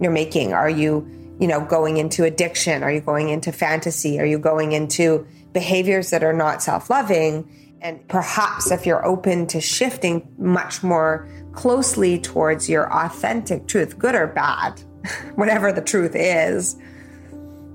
you're 0.00 0.12
making? 0.12 0.52
Are 0.52 0.70
you 0.70 1.06
you 1.40 1.48
know, 1.48 1.64
going 1.64 1.96
into 1.96 2.24
addiction? 2.24 2.84
Are 2.84 2.92
you 2.92 3.00
going 3.00 3.30
into 3.30 3.50
fantasy? 3.50 4.20
Are 4.20 4.26
you 4.26 4.38
going 4.38 4.72
into 4.72 5.26
behaviors 5.52 6.10
that 6.10 6.22
are 6.22 6.34
not 6.34 6.62
self 6.62 6.90
loving? 6.90 7.50
And 7.82 8.06
perhaps 8.08 8.70
if 8.70 8.84
you're 8.84 9.04
open 9.06 9.46
to 9.48 9.60
shifting 9.60 10.28
much 10.38 10.82
more 10.82 11.28
closely 11.52 12.18
towards 12.18 12.68
your 12.68 12.92
authentic 12.92 13.66
truth, 13.66 13.98
good 13.98 14.14
or 14.14 14.26
bad, 14.26 14.82
whatever 15.34 15.72
the 15.72 15.80
truth 15.80 16.12
is, 16.14 16.76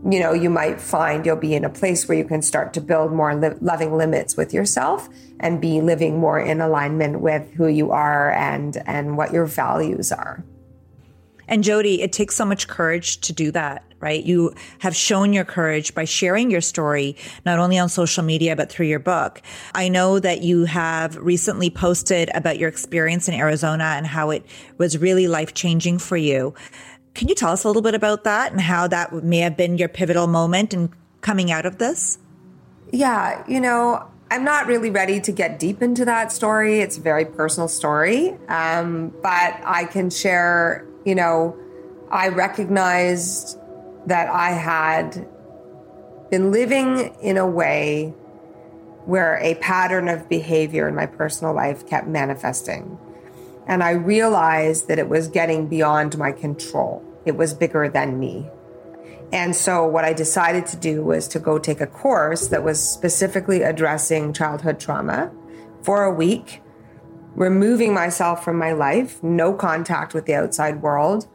you 0.08 0.20
know, 0.20 0.34
you 0.34 0.52
might 0.52 0.80
find 0.80 1.26
you'll 1.26 1.36
be 1.36 1.56
in 1.56 1.66
a 1.66 1.70
place 1.70 2.08
where 2.08 2.18
you 2.18 2.26
can 2.26 2.44
start 2.44 2.74
to 2.74 2.82
build 2.82 3.12
more 3.12 3.36
li- 3.36 3.58
loving 3.60 3.98
limits 3.98 4.38
with 4.38 4.54
yourself 4.54 5.10
and 5.40 5.60
be 5.60 5.82
living 5.82 6.20
more 6.20 6.40
in 6.40 6.62
alignment 6.62 7.22
with 7.22 7.52
who 7.54 7.68
you 7.68 7.92
are 7.92 8.32
and 8.32 8.78
and 8.86 9.18
what 9.18 9.34
your 9.34 9.46
values 9.46 10.12
are. 10.12 10.44
And 11.48 11.64
Jodi, 11.64 12.02
it 12.02 12.12
takes 12.12 12.36
so 12.36 12.46
much 12.46 12.68
courage 12.68 13.22
to 13.22 13.34
do 13.34 13.52
that, 13.52 13.84
right? 14.00 14.24
You 14.24 14.54
have 14.80 14.96
shown 14.96 15.34
your 15.34 15.46
courage 15.46 15.94
by 15.94 16.06
sharing 16.06 16.50
your 16.50 16.62
story, 16.62 17.16
not 17.46 17.60
only 17.60 17.78
on 17.78 17.90
social 17.90 18.24
media, 18.24 18.56
but 18.56 18.72
through 18.72 18.88
your 18.88 19.00
book. 19.00 19.42
I 19.74 19.90
know 19.90 20.20
that 20.20 20.42
you 20.42 20.66
have 20.66 21.16
recently 21.18 21.70
posted 21.70 22.30
about 22.34 22.58
your 22.58 22.70
experience 22.70 23.28
in 23.28 23.34
Arizona 23.34 23.94
and 23.96 24.08
how 24.08 24.30
it 24.30 24.46
was 24.78 24.98
really 24.98 25.28
life 25.28 25.54
changing 25.54 26.00
for 26.00 26.18
you. 26.18 26.54
Can 27.14 27.28
you 27.28 27.36
tell 27.36 27.52
us 27.52 27.64
a 27.64 27.68
little 27.68 27.82
bit 27.82 27.96
about 27.96 28.26
that 28.26 28.52
and 28.52 28.60
how 28.60 28.88
that 28.88 29.14
may 29.24 29.40
have 29.40 29.56
been 29.56 29.78
your 29.78 29.88
pivotal 29.88 30.28
moment 30.28 30.74
in 30.74 30.90
coming 31.22 31.52
out 31.52 31.66
of 31.66 31.78
this? 31.78 32.18
Yeah, 32.92 33.44
you 33.48 33.60
know, 33.60 34.06
I'm 34.36 34.44
not 34.44 34.68
really 34.68 34.90
ready 34.90 35.22
to 35.22 35.32
get 35.32 35.60
deep 35.60 35.82
into 35.82 36.04
that 36.06 36.32
story. 36.32 36.82
It's 36.82 36.98
a 36.98 37.02
very 37.02 37.24
personal 37.24 37.70
story. 37.70 38.38
Um, 38.50 39.14
but 39.22 39.62
I 39.64 39.88
can 39.90 40.10
share 40.10 40.86
you 41.06 41.16
know, 41.16 41.56
I 42.12 42.30
recognized 42.30 43.58
that 44.08 44.28
I 44.28 44.52
had 44.52 45.28
been 46.30 46.52
living 46.52 47.16
in 47.22 47.38
a 47.38 47.48
way 47.48 48.14
where 49.06 49.38
a 49.38 49.56
pattern 49.56 50.10
of 50.10 50.28
behavior 50.28 50.88
in 50.88 50.96
my 50.96 51.06
personal 51.06 51.54
life 51.54 51.88
kept 51.88 52.08
manifesting. 52.08 52.98
And 53.68 53.84
I 53.84 53.92
realized 53.92 54.88
that 54.88 54.98
it 54.98 55.08
was 55.08 55.28
getting 55.28 55.68
beyond 55.68 56.18
my 56.18 56.32
control. 56.32 57.04
It 57.24 57.38
was 57.38 57.54
bigger 57.54 57.88
than 57.88 58.20
me. 58.20 58.50
And 59.32 59.56
so, 59.56 59.86
what 59.86 60.06
I 60.06 60.14
decided 60.14 60.66
to 60.68 60.78
do 60.78 61.04
was 61.04 61.28
to 61.30 61.40
go 61.40 61.58
take 61.58 61.82
a 61.82 61.88
course 61.88 62.48
that 62.48 62.64
was 62.64 62.82
specifically 62.82 63.64
addressing 63.64 64.34
childhood 64.34 64.80
trauma 64.80 65.32
for 65.82 66.04
a 66.04 66.14
week 66.14 66.62
removing 67.36 67.94
myself 67.94 68.44
from 68.44 68.58
my 68.58 68.72
life, 68.72 69.22
no 69.22 69.54
contact 69.54 70.14
with 70.14 70.26
the 70.26 70.34
outside 70.34 70.82
world, 70.82 71.28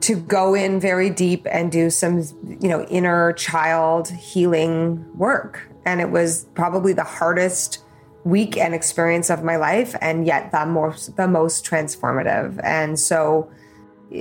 to 0.00 0.16
go 0.16 0.54
in 0.54 0.78
very 0.78 1.10
deep 1.10 1.46
and 1.50 1.72
do 1.72 1.90
some, 1.90 2.22
you 2.60 2.68
know, 2.68 2.84
inner 2.84 3.32
child 3.32 4.08
healing 4.08 5.04
work. 5.16 5.68
And 5.84 6.00
it 6.00 6.10
was 6.10 6.46
probably 6.54 6.92
the 6.92 7.04
hardest 7.04 7.82
week 8.24 8.56
and 8.56 8.74
experience 8.74 9.30
of 9.30 9.42
my 9.42 9.56
life, 9.56 9.94
and 10.00 10.26
yet 10.26 10.50
the 10.52 10.64
most 10.64 11.16
the 11.16 11.28
most 11.28 11.64
transformative. 11.64 12.58
And 12.62 12.98
so 12.98 13.50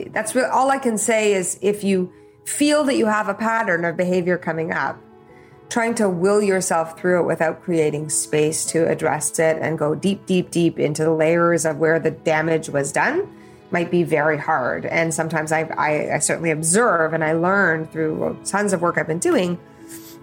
that's 0.07 0.35
really 0.35 0.49
all 0.49 0.71
I 0.71 0.77
can 0.77 0.97
say 0.97 1.33
is 1.33 1.57
if 1.61 1.83
you 1.83 2.11
feel 2.45 2.83
that 2.85 2.95
you 2.95 3.05
have 3.05 3.27
a 3.29 3.33
pattern 3.33 3.85
of 3.85 3.97
behavior 3.97 4.37
coming 4.37 4.71
up, 4.71 4.99
trying 5.69 5.95
to 5.95 6.09
will 6.09 6.41
yourself 6.41 6.99
through 6.99 7.21
it 7.21 7.25
without 7.25 7.63
creating 7.63 8.09
space 8.09 8.65
to 8.65 8.87
address 8.87 9.39
it 9.39 9.57
and 9.61 9.77
go 9.77 9.95
deep, 9.95 10.25
deep, 10.25 10.51
deep 10.51 10.79
into 10.79 11.03
the 11.03 11.13
layers 11.13 11.65
of 11.65 11.77
where 11.77 11.99
the 11.99 12.11
damage 12.11 12.69
was 12.69 12.91
done 12.91 13.27
might 13.71 13.89
be 13.89 14.03
very 14.03 14.37
hard. 14.37 14.85
And 14.85 15.13
sometimes 15.13 15.51
I, 15.51 15.61
I, 15.61 16.15
I 16.15 16.19
certainly 16.19 16.51
observe 16.51 17.13
and 17.13 17.23
I 17.23 17.33
learn 17.33 17.87
through 17.87 18.39
tons 18.45 18.71
of 18.71 18.81
work 18.81 18.97
I've 18.97 19.07
been 19.07 19.19
doing 19.19 19.59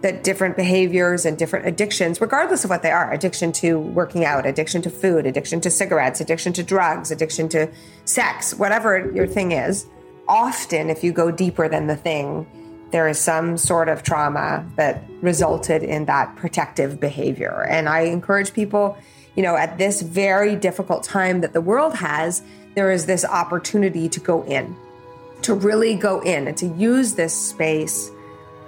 that 0.02 0.24
different 0.24 0.56
behaviors 0.56 1.26
and 1.26 1.36
different 1.36 1.66
addictions, 1.66 2.20
regardless 2.20 2.64
of 2.64 2.70
what 2.70 2.82
they 2.82 2.90
are 2.90 3.12
addiction 3.12 3.52
to 3.52 3.78
working 3.78 4.24
out, 4.24 4.46
addiction 4.46 4.80
to 4.82 4.88
food, 4.88 5.26
addiction 5.26 5.60
to 5.60 5.70
cigarettes, 5.70 6.20
addiction 6.20 6.52
to 6.54 6.62
drugs, 6.62 7.10
addiction 7.10 7.48
to 7.50 7.70
sex, 8.04 8.54
whatever 8.54 9.10
your 9.12 9.26
thing 9.26 9.52
is, 9.52 9.86
often 10.30 10.88
if 10.88 11.02
you 11.02 11.12
go 11.12 11.30
deeper 11.30 11.68
than 11.68 11.88
the 11.88 11.96
thing, 11.96 12.46
there 12.92 13.08
is 13.08 13.18
some 13.18 13.58
sort 13.58 13.88
of 13.88 14.02
trauma 14.02 14.64
that 14.76 15.02
resulted 15.20 15.82
in 15.82 16.06
that 16.06 16.34
protective 16.36 17.00
behavior. 17.00 17.66
And 17.68 17.88
I 17.88 18.02
encourage 18.02 18.52
people, 18.52 18.96
you 19.34 19.42
know, 19.42 19.56
at 19.56 19.76
this 19.76 20.02
very 20.02 20.56
difficult 20.56 21.02
time 21.04 21.40
that 21.40 21.52
the 21.52 21.60
world 21.60 21.94
has, 21.96 22.42
there 22.74 22.90
is 22.90 23.06
this 23.06 23.24
opportunity 23.24 24.08
to 24.08 24.20
go 24.20 24.44
in, 24.44 24.76
to 25.42 25.54
really 25.54 25.96
go 25.96 26.20
in 26.20 26.46
and 26.46 26.56
to 26.58 26.66
use 26.66 27.14
this 27.14 27.34
space 27.34 28.10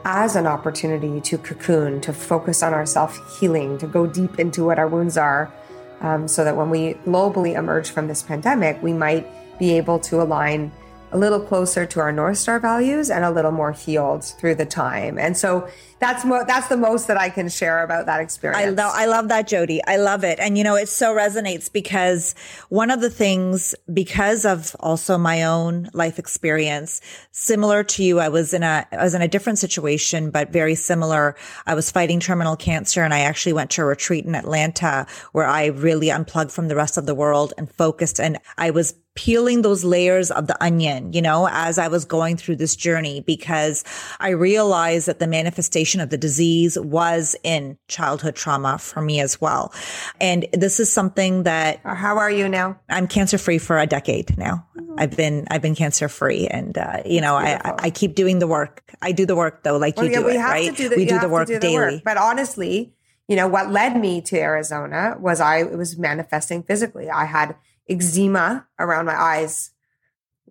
as 0.04 0.34
an 0.34 0.48
opportunity 0.48 1.20
to 1.20 1.38
cocoon, 1.38 2.00
to 2.00 2.12
focus 2.12 2.62
on 2.62 2.74
our 2.74 2.86
self 2.86 3.38
healing, 3.38 3.78
to 3.78 3.86
go 3.86 4.06
deep 4.06 4.40
into 4.40 4.64
what 4.64 4.78
our 4.78 4.88
wounds 4.88 5.16
are, 5.16 5.52
um, 6.00 6.26
so 6.26 6.42
that 6.42 6.56
when 6.56 6.70
we 6.70 6.94
globally 7.06 7.56
emerge 7.56 7.90
from 7.90 8.08
this 8.08 8.22
pandemic, 8.22 8.82
we 8.82 8.92
might 8.92 9.26
be 9.58 9.76
able 9.76 10.00
to 10.00 10.20
align 10.20 10.72
a 11.12 11.18
little 11.18 11.40
closer 11.40 11.84
to 11.84 12.00
our 12.00 12.10
North 12.10 12.38
Star 12.38 12.58
values 12.58 13.10
and 13.10 13.24
a 13.24 13.30
little 13.30 13.52
more 13.52 13.72
healed 13.72 14.24
through 14.24 14.54
the 14.54 14.66
time. 14.66 15.18
And 15.18 15.36
so 15.36 15.68
that's 16.00 16.24
mo- 16.24 16.44
that's 16.46 16.66
the 16.66 16.76
most 16.76 17.06
that 17.06 17.16
I 17.16 17.28
can 17.28 17.48
share 17.48 17.84
about 17.84 18.06
that 18.06 18.20
experience. 18.20 18.58
I 18.60 18.70
love 18.70 18.92
I 18.94 19.06
love 19.06 19.28
that 19.28 19.46
Jodi. 19.46 19.80
I 19.86 19.98
love 19.98 20.24
it. 20.24 20.40
And 20.40 20.58
you 20.58 20.64
know, 20.64 20.74
it 20.74 20.88
so 20.88 21.14
resonates 21.14 21.70
because 21.70 22.34
one 22.70 22.90
of 22.90 23.00
the 23.00 23.10
things 23.10 23.74
because 23.92 24.44
of 24.44 24.74
also 24.80 25.16
my 25.18 25.44
own 25.44 25.90
life 25.92 26.18
experience, 26.18 27.00
similar 27.30 27.84
to 27.84 28.02
you, 28.02 28.18
I 28.18 28.30
was 28.30 28.52
in 28.52 28.62
a 28.62 28.86
I 28.90 29.04
was 29.04 29.14
in 29.14 29.22
a 29.22 29.28
different 29.28 29.58
situation 29.58 30.30
but 30.30 30.50
very 30.50 30.74
similar. 30.74 31.36
I 31.66 31.74
was 31.74 31.90
fighting 31.90 32.18
terminal 32.20 32.56
cancer 32.56 33.04
and 33.04 33.12
I 33.12 33.20
actually 33.20 33.52
went 33.52 33.70
to 33.72 33.82
a 33.82 33.84
retreat 33.84 34.24
in 34.24 34.34
Atlanta 34.34 35.06
where 35.32 35.46
I 35.46 35.66
really 35.66 36.10
unplugged 36.10 36.50
from 36.50 36.68
the 36.68 36.76
rest 36.76 36.96
of 36.96 37.06
the 37.06 37.14
world 37.14 37.52
and 37.58 37.70
focused 37.70 38.18
and 38.18 38.38
I 38.56 38.70
was 38.70 38.94
peeling 39.14 39.62
those 39.62 39.84
layers 39.84 40.30
of 40.30 40.46
the 40.46 40.64
onion, 40.64 41.12
you 41.12 41.20
know, 41.20 41.48
as 41.50 41.78
I 41.78 41.88
was 41.88 42.04
going 42.04 42.36
through 42.36 42.56
this 42.56 42.74
journey 42.74 43.20
because 43.20 43.84
I 44.20 44.30
realized 44.30 45.06
that 45.06 45.18
the 45.18 45.26
manifestation 45.26 46.00
of 46.00 46.10
the 46.10 46.16
disease 46.16 46.78
was 46.78 47.36
in 47.42 47.76
childhood 47.88 48.36
trauma 48.36 48.78
for 48.78 49.02
me 49.02 49.20
as 49.20 49.40
well. 49.40 49.74
And 50.20 50.46
this 50.52 50.80
is 50.80 50.92
something 50.92 51.42
that 51.42 51.80
How 51.84 52.16
are 52.16 52.30
you 52.30 52.48
now? 52.48 52.80
I'm 52.88 53.06
cancer 53.06 53.36
free 53.36 53.58
for 53.58 53.78
a 53.78 53.86
decade 53.86 54.36
now. 54.38 54.66
Mm-hmm. 54.76 54.94
I've 54.98 55.16
been 55.16 55.46
I've 55.50 55.62
been 55.62 55.74
cancer 55.74 56.08
free 56.08 56.48
and 56.48 56.76
uh, 56.78 57.02
you 57.04 57.20
know, 57.20 57.34
I 57.34 57.60
I 57.78 57.90
keep 57.90 58.14
doing 58.14 58.38
the 58.38 58.46
work. 58.46 58.82
I 59.02 59.12
do 59.12 59.26
the 59.26 59.36
work 59.36 59.62
though 59.62 59.76
like 59.76 59.96
well, 59.96 60.06
you 60.06 60.12
yeah, 60.12 60.20
do 60.20 60.28
it, 60.28 60.38
right? 60.38 60.76
Do 60.76 60.88
the, 60.88 60.96
we 60.96 61.04
do 61.04 61.18
the 61.18 61.28
work 61.28 61.48
do 61.48 61.54
the 61.54 61.60
daily. 61.60 61.96
Work. 61.96 62.04
But 62.04 62.16
honestly, 62.16 62.94
you 63.28 63.36
know, 63.36 63.46
what 63.46 63.70
led 63.70 63.98
me 63.98 64.20
to 64.22 64.38
Arizona 64.38 65.16
was 65.18 65.40
I 65.40 65.58
it 65.58 65.76
was 65.76 65.98
manifesting 65.98 66.62
physically. 66.62 67.10
I 67.10 67.26
had 67.26 67.56
eczema 67.88 68.66
around 68.78 69.06
my 69.06 69.20
eyes, 69.20 69.70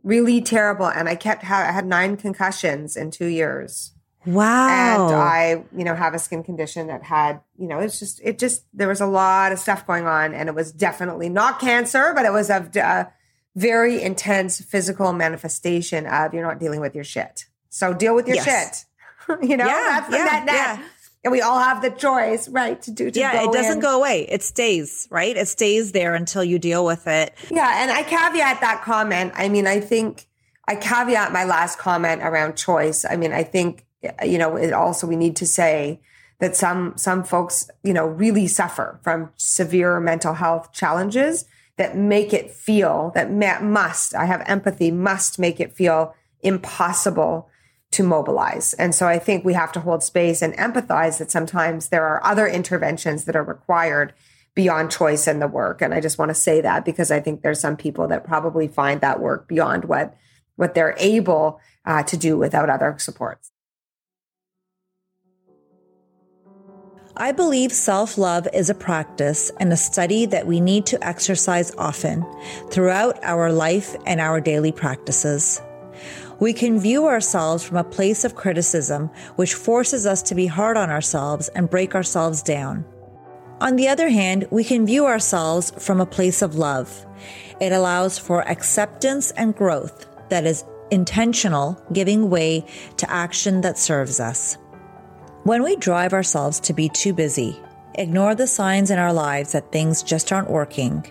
really 0.04 0.42
terrible. 0.42 0.88
And 0.88 1.08
I 1.08 1.16
kept 1.16 1.44
ha- 1.44 1.66
I 1.68 1.72
had 1.72 1.86
nine 1.86 2.18
concussions 2.18 2.96
in 2.96 3.12
two 3.12 3.28
years. 3.28 3.94
Wow. 4.26 5.08
And 5.08 5.16
I, 5.16 5.64
you 5.76 5.84
know, 5.84 5.96
have 5.96 6.14
a 6.14 6.20
skin 6.20 6.44
condition 6.44 6.88
that 6.88 7.04
had, 7.04 7.42
you 7.58 7.68
know, 7.68 7.80
it's 7.80 7.98
just, 7.98 8.22
it 8.24 8.38
just, 8.38 8.66
there 8.72 8.88
was 8.88 9.02
a 9.02 9.08
lot 9.08 9.52
of 9.52 9.58
stuff 9.58 9.88
going 9.88 10.06
on. 10.06 10.36
And 10.36 10.48
it 10.48 10.54
was 10.54 10.72
definitely 10.72 11.28
not 11.28 11.60
cancer, 11.60 12.12
but 12.14 12.26
it 12.26 12.32
was 12.32 12.52
a, 12.52 12.70
a 12.76 12.80
uh, 12.80 13.06
very 13.56 14.02
intense 14.02 14.62
physical 14.62 15.12
manifestation 15.12 16.06
of 16.06 16.34
you're 16.34 16.44
not 16.44 16.60
dealing 16.60 16.82
with 16.82 16.94
your 16.94 17.04
shit. 17.04 17.46
So 17.70 17.94
deal 17.94 18.14
with 18.14 18.28
your 18.28 18.36
yes. 18.36 18.86
shit. 19.28 19.42
you 19.50 19.58
know, 19.58 19.66
yeah, 19.66 20.00
that's 20.00 20.10
the 20.10 20.18
yeah, 20.18 20.24
net 20.26 20.46
net. 20.46 20.56
Yeah 20.80 20.84
and 21.24 21.32
we 21.32 21.42
all 21.42 21.60
have 21.60 21.82
the 21.82 21.92
choice, 21.92 22.50
right, 22.50 22.82
to 22.82 22.92
do. 22.92 23.12
To 23.12 23.20
yeah, 23.20 23.44
it 23.44 23.52
doesn't 23.52 23.74
in. 23.74 23.80
go 23.80 24.00
away; 24.00 24.26
it 24.30 24.42
stays, 24.42 25.08
right? 25.12 25.36
It 25.36 25.48
stays 25.48 25.92
there 25.92 26.16
until 26.16 26.44
you 26.44 26.58
deal 26.58 26.84
with 26.86 27.08
it. 27.08 27.34
Yeah, 27.50 27.82
and 27.82 27.92
I 27.92 28.04
caveat 28.04 28.62
that 28.62 28.82
comment. 28.84 29.34
I 29.36 29.50
mean, 29.50 29.68
I 29.68 29.80
think 29.80 30.28
I 30.68 30.76
caveat 30.76 31.32
my 31.32 31.44
last 31.44 31.78
comment 31.78 32.22
around 32.24 32.58
choice. 32.58 33.06
I 33.06 33.18
mean, 33.18 33.34
I 33.34 33.44
think 33.44 33.86
you 34.24 34.38
know, 34.38 34.56
it 34.56 34.74
also 34.74 35.08
we 35.08 35.16
need 35.16 35.36
to 35.38 35.46
say 35.46 36.00
that 36.40 36.56
some 36.56 36.94
some 36.98 37.24
folks, 37.24 37.70
you 37.84 37.94
know, 37.94 38.08
really 38.08 38.48
suffer 38.48 39.00
from 39.04 39.30
severe 39.38 40.00
mental 40.00 40.34
health 40.34 40.74
challenges 40.74 41.46
that 41.78 41.96
make 41.96 42.34
it 42.34 42.52
feel 42.52 43.12
that 43.16 43.32
must. 43.64 44.16
I 44.16 44.26
have 44.26 44.44
empathy. 44.48 44.92
Must 44.92 45.38
make 45.38 45.60
it 45.60 45.76
feel 45.76 46.16
impossible 46.42 47.48
to 47.92 48.04
mobilize. 48.04 48.74
And 48.74 48.96
so 48.96 49.08
I 49.08 49.20
think 49.20 49.44
we 49.44 49.54
have 49.54 49.72
to 49.74 49.82
hold 49.82 50.04
space 50.04 50.42
and 50.42 50.54
empathize 50.56 51.18
that 51.20 51.32
sometimes 51.32 51.90
there 51.90 52.06
are 52.06 52.24
other 52.24 52.48
interventions 52.48 53.26
that 53.26 53.36
are 53.36 53.44
required 53.44 54.14
beyond 54.56 54.92
choice 54.92 55.28
in 55.28 55.40
the 55.40 55.48
work. 55.48 55.82
And 55.82 55.94
I 55.94 56.02
just 56.02 56.18
want 56.18 56.30
to 56.30 56.36
say 56.36 56.62
that 56.62 56.86
because 56.86 57.12
I 57.12 57.20
think 57.20 57.42
there's 57.42 57.60
some 57.60 57.78
people 57.78 58.08
that 58.08 58.26
probably 58.26 58.68
find 58.68 59.02
that 59.02 59.20
work 59.20 59.48
beyond 59.48 59.86
what 59.86 60.16
what 60.56 60.76
they're 60.76 60.96
able 61.00 61.60
uh, 61.86 62.04
to 62.04 62.18
do 62.18 62.38
without 62.38 62.70
other 62.70 62.96
supports. 63.00 63.52
I 67.18 67.32
believe 67.32 67.72
self 67.72 68.18
love 68.18 68.48
is 68.54 68.70
a 68.70 68.76
practice 68.76 69.52
and 69.60 69.74
a 69.74 69.78
study 69.78 70.26
that 70.28 70.48
we 70.48 70.62
need 70.62 70.86
to 70.88 71.04
exercise 71.06 71.74
often 71.78 72.26
throughout 72.70 73.22
our 73.24 73.52
life 73.52 73.96
and 74.06 74.20
our 74.20 74.40
daily 74.40 74.72
practices. 74.72 75.62
We 76.42 76.54
can 76.54 76.80
view 76.80 77.06
ourselves 77.06 77.64
from 77.64 77.78
a 77.78 77.84
place 77.84 78.26
of 78.26 78.34
criticism, 78.34 79.12
which 79.36 79.54
forces 79.54 80.08
us 80.08 80.24
to 80.24 80.34
be 80.34 80.48
hard 80.48 80.76
on 80.76 80.90
ourselves 80.90 81.50
and 81.50 81.70
break 81.70 81.94
ourselves 81.94 82.42
down. 82.42 82.84
On 83.62 83.76
the 83.76 83.88
other 83.88 84.10
hand, 84.10 84.48
we 84.50 84.64
can 84.64 84.88
view 84.88 85.06
ourselves 85.06 85.72
from 85.78 86.02
a 86.02 86.06
place 86.08 86.42
of 86.42 86.56
love. 86.56 87.06
It 87.60 87.72
allows 87.72 88.18
for 88.18 88.42
acceptance 88.50 89.30
and 89.38 89.56
growth 89.56 90.08
that 90.30 90.48
is 90.48 90.66
intentional, 90.90 91.80
giving 91.94 92.32
way 92.32 92.66
to 92.98 93.12
action 93.12 93.62
that 93.62 93.78
serves 93.78 94.20
us. 94.20 94.58
When 95.44 95.62
we 95.62 95.76
drive 95.76 96.12
ourselves 96.12 96.60
to 96.62 96.74
be 96.74 96.90
too 96.90 97.14
busy, 97.14 97.62
ignore 97.94 98.34
the 98.34 98.48
signs 98.48 98.90
in 98.90 98.98
our 98.98 99.14
lives 99.14 99.52
that 99.52 99.72
things 99.72 100.02
just 100.02 100.32
aren't 100.32 100.50
working, 100.50 101.06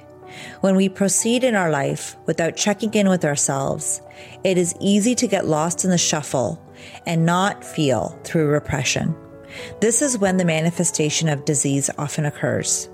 when 0.61 0.77
we 0.77 0.89
proceed 0.89 1.45
in 1.45 1.55
our 1.55 1.71
life 1.71 2.17
without 2.27 2.57
checking 2.57 2.93
in 2.95 3.09
with 3.09 3.25
ourselves, 3.25 4.03
it 4.45 4.59
is 4.59 4.75
easy 4.81 5.15
to 5.15 5.27
get 5.27 5.47
lost 5.47 5.85
in 5.85 5.91
the 5.91 5.99
shuffle 5.99 6.63
and 7.07 7.27
not 7.27 7.65
feel 7.65 8.19
through 8.25 8.49
repression. 8.49 9.15
This 9.81 10.03
is 10.03 10.19
when 10.19 10.37
the 10.37 10.45
manifestation 10.45 11.29
of 11.29 11.45
disease 11.45 11.91
often 11.99 12.25
occurs. 12.25 12.89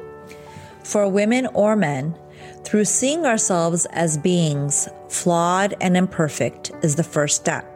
For 0.83 1.09
women 1.09 1.47
or 1.49 1.77
men, 1.77 2.17
through 2.65 2.85
seeing 2.85 3.27
ourselves 3.27 3.87
as 3.87 4.19
beings 4.19 4.89
flawed 5.09 5.75
and 5.81 5.97
imperfect 5.97 6.73
is 6.83 6.97
the 6.97 7.05
first 7.05 7.37
step. 7.37 7.76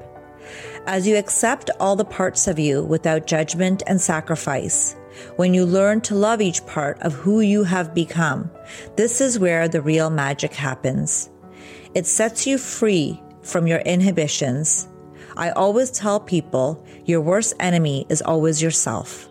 As 0.90 1.06
you 1.06 1.16
accept 1.16 1.70
all 1.78 1.94
the 1.94 2.04
parts 2.04 2.48
of 2.48 2.58
you 2.58 2.82
without 2.82 3.28
judgment 3.28 3.84
and 3.86 4.00
sacrifice, 4.00 4.96
when 5.36 5.54
you 5.54 5.64
learn 5.64 6.00
to 6.00 6.16
love 6.16 6.40
each 6.40 6.66
part 6.66 7.00
of 7.02 7.14
who 7.14 7.42
you 7.42 7.62
have 7.62 7.94
become, 7.94 8.50
this 8.96 9.20
is 9.20 9.38
where 9.38 9.68
the 9.68 9.80
real 9.80 10.10
magic 10.10 10.52
happens. 10.52 11.30
It 11.94 12.06
sets 12.06 12.44
you 12.44 12.58
free 12.58 13.22
from 13.40 13.68
your 13.68 13.78
inhibitions. 13.82 14.88
I 15.36 15.50
always 15.50 15.92
tell 15.92 16.18
people 16.18 16.84
your 17.04 17.20
worst 17.20 17.54
enemy 17.60 18.04
is 18.08 18.20
always 18.20 18.60
yourself. 18.60 19.28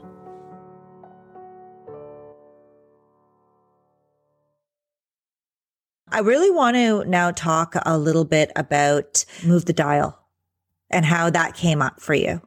I 6.10 6.19
really 6.19 6.52
want 6.52 6.78
to 6.78 7.04
now 7.04 7.32
talk 7.32 7.76
a 7.86 7.98
little 7.98 8.24
bit 8.24 8.50
about 8.56 9.26
Move 9.43 9.65
the 9.65 9.74
Dial 9.74 10.19
and 10.89 11.06
how 11.06 11.30
that 11.30 11.56
came 11.56 11.82
up 11.82 12.02
for 12.02 12.13
you. 12.13 12.41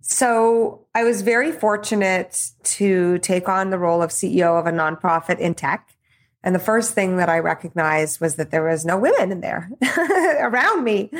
So 0.00 0.86
I 0.94 1.04
was 1.04 1.22
very 1.22 1.52
fortunate 1.52 2.50
to 2.64 3.18
take 3.18 3.48
on 3.48 3.70
the 3.70 3.78
role 3.78 4.02
of 4.02 4.10
CEO 4.10 4.58
of 4.58 4.66
a 4.66 4.72
nonprofit 4.72 5.38
in 5.38 5.54
tech. 5.54 5.94
And 6.42 6.54
the 6.54 6.58
first 6.58 6.94
thing 6.94 7.18
that 7.18 7.28
I 7.28 7.38
recognized 7.38 8.20
was 8.20 8.36
that 8.36 8.50
there 8.50 8.64
was 8.64 8.86
no 8.86 8.98
women 8.98 9.30
in 9.30 9.40
there 9.40 9.70
around 10.40 10.84
me 10.84 11.10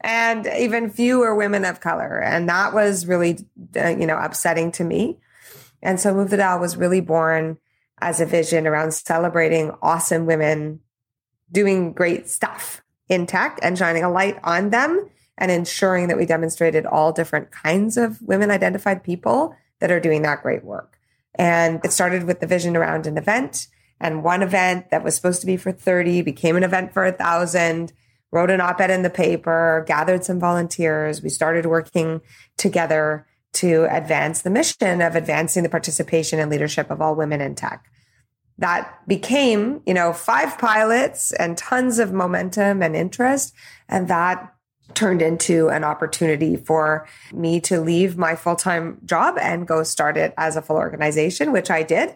and 0.00 0.46
even 0.46 0.90
fewer 0.90 1.34
women 1.34 1.64
of 1.64 1.80
color. 1.80 2.18
And 2.18 2.48
that 2.48 2.72
was 2.72 3.06
really, 3.06 3.38
uh, 3.76 3.88
you 3.88 4.06
know, 4.06 4.16
upsetting 4.16 4.72
to 4.72 4.84
me. 4.84 5.18
And 5.82 6.00
so 6.00 6.14
Move 6.14 6.30
the 6.30 6.38
Dial 6.38 6.58
was 6.58 6.76
really 6.76 7.00
born 7.00 7.58
as 8.00 8.20
a 8.20 8.26
vision 8.26 8.66
around 8.66 8.94
celebrating 8.94 9.70
awesome 9.82 10.24
women 10.24 10.80
doing 11.52 11.92
great 11.92 12.28
stuff 12.28 12.82
in 13.08 13.26
tech 13.26 13.58
and 13.62 13.76
shining 13.76 14.02
a 14.02 14.10
light 14.10 14.38
on 14.42 14.70
them 14.70 15.10
and 15.40 15.50
ensuring 15.50 16.06
that 16.08 16.16
we 16.16 16.26
demonstrated 16.26 16.86
all 16.86 17.12
different 17.12 17.50
kinds 17.50 17.96
of 17.96 18.22
women 18.22 18.50
identified 18.50 19.02
people 19.02 19.56
that 19.80 19.90
are 19.90 19.98
doing 19.98 20.22
that 20.22 20.42
great 20.42 20.64
work. 20.64 20.98
And 21.34 21.80
it 21.84 21.92
started 21.92 22.24
with 22.24 22.40
the 22.40 22.46
vision 22.46 22.76
around 22.76 23.06
an 23.06 23.16
event 23.16 23.66
and 24.00 24.24
one 24.24 24.42
event 24.42 24.90
that 24.90 25.04
was 25.04 25.14
supposed 25.14 25.40
to 25.42 25.46
be 25.46 25.56
for 25.56 25.72
30 25.72 26.22
became 26.22 26.56
an 26.56 26.64
event 26.64 26.92
for 26.92 27.04
a 27.04 27.12
thousand, 27.12 27.92
wrote 28.32 28.50
an 28.50 28.60
op-ed 28.60 28.90
in 28.90 29.02
the 29.02 29.10
paper, 29.10 29.84
gathered 29.86 30.24
some 30.24 30.40
volunteers. 30.40 31.22
We 31.22 31.28
started 31.28 31.66
working 31.66 32.22
together 32.56 33.26
to 33.52 33.86
advance 33.94 34.42
the 34.42 34.50
mission 34.50 35.02
of 35.02 35.16
advancing 35.16 35.62
the 35.62 35.68
participation 35.68 36.38
and 36.38 36.50
leadership 36.50 36.90
of 36.90 37.02
all 37.02 37.14
women 37.14 37.40
in 37.40 37.54
tech. 37.54 37.84
That 38.56 39.06
became, 39.06 39.82
you 39.86 39.94
know, 39.94 40.12
five 40.12 40.56
pilots 40.58 41.32
and 41.32 41.58
tons 41.58 41.98
of 41.98 42.12
momentum 42.12 42.82
and 42.82 42.94
interest. 42.96 43.52
And 43.88 44.08
that 44.08 44.54
turned 44.94 45.22
into 45.22 45.68
an 45.68 45.84
opportunity 45.84 46.56
for 46.56 47.06
me 47.32 47.60
to 47.60 47.80
leave 47.80 48.16
my 48.16 48.34
full 48.34 48.56
time 48.56 48.98
job 49.04 49.36
and 49.38 49.66
go 49.66 49.82
start 49.82 50.16
it 50.16 50.34
as 50.36 50.56
a 50.56 50.62
full 50.62 50.76
organization, 50.76 51.52
which 51.52 51.70
I 51.70 51.82
did 51.82 52.14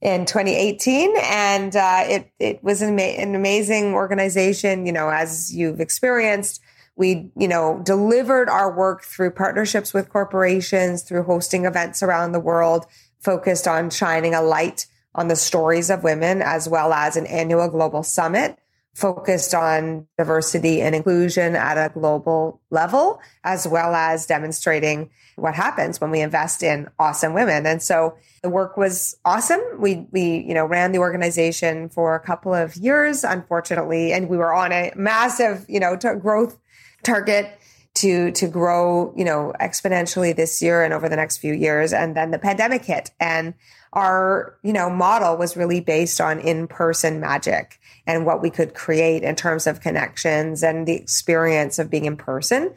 in 0.00 0.26
2018. 0.26 1.14
And 1.22 1.74
uh, 1.74 2.04
it, 2.06 2.32
it 2.38 2.62
was 2.62 2.82
an, 2.82 2.98
an 2.98 3.34
amazing 3.34 3.94
organization, 3.94 4.86
you 4.86 4.92
know, 4.92 5.08
as 5.08 5.54
you've 5.54 5.80
experienced. 5.80 6.60
We, 6.96 7.30
you 7.36 7.46
know, 7.46 7.80
delivered 7.84 8.48
our 8.48 8.76
work 8.76 9.04
through 9.04 9.30
partnerships 9.30 9.94
with 9.94 10.08
corporations, 10.08 11.02
through 11.02 11.22
hosting 11.22 11.64
events 11.64 12.02
around 12.02 12.32
the 12.32 12.40
world, 12.40 12.86
focused 13.20 13.68
on 13.68 13.90
shining 13.90 14.34
a 14.34 14.42
light 14.42 14.86
on 15.14 15.28
the 15.28 15.36
stories 15.36 15.90
of 15.90 16.02
women, 16.02 16.42
as 16.42 16.68
well 16.68 16.92
as 16.92 17.16
an 17.16 17.26
annual 17.26 17.68
global 17.68 18.02
summit 18.02 18.58
focused 18.94 19.54
on 19.54 20.06
diversity 20.16 20.82
and 20.82 20.94
inclusion 20.94 21.54
at 21.54 21.76
a 21.76 21.92
global 21.92 22.60
level, 22.70 23.20
as 23.44 23.66
well 23.66 23.94
as 23.94 24.26
demonstrating 24.26 25.10
what 25.36 25.54
happens 25.54 26.00
when 26.00 26.10
we 26.10 26.20
invest 26.20 26.62
in 26.62 26.88
awesome 26.98 27.32
women. 27.32 27.64
And 27.64 27.80
so 27.80 28.16
the 28.42 28.48
work 28.48 28.76
was 28.76 29.16
awesome. 29.24 29.60
We, 29.78 30.06
we, 30.10 30.38
you 30.38 30.52
know, 30.52 30.66
ran 30.66 30.90
the 30.92 30.98
organization 30.98 31.88
for 31.88 32.16
a 32.16 32.20
couple 32.20 32.52
of 32.52 32.76
years, 32.76 33.22
unfortunately, 33.22 34.12
and 34.12 34.28
we 34.28 34.36
were 34.36 34.52
on 34.52 34.72
a 34.72 34.92
massive, 34.96 35.64
you 35.68 35.78
know, 35.78 35.96
t- 35.96 36.14
growth 36.20 36.58
target 37.04 37.58
to 37.94 38.30
to 38.32 38.46
grow 38.46 39.12
you 39.16 39.24
know 39.24 39.52
exponentially 39.60 40.34
this 40.34 40.62
year 40.62 40.82
and 40.84 40.92
over 40.92 41.08
the 41.08 41.16
next 41.16 41.38
few 41.38 41.52
years 41.52 41.92
and 41.92 42.16
then 42.16 42.30
the 42.30 42.38
pandemic 42.38 42.84
hit 42.84 43.10
and 43.18 43.54
our 43.92 44.56
you 44.62 44.72
know 44.72 44.88
model 44.88 45.36
was 45.36 45.56
really 45.56 45.80
based 45.80 46.20
on 46.20 46.38
in-person 46.38 47.18
magic 47.18 47.77
and 48.08 48.26
what 48.26 48.42
we 48.42 48.50
could 48.50 48.74
create 48.74 49.22
in 49.22 49.36
terms 49.36 49.68
of 49.68 49.80
connections 49.80 50.64
and 50.64 50.88
the 50.88 50.96
experience 50.96 51.78
of 51.78 51.88
being 51.88 52.06
in 52.06 52.16
person 52.16 52.74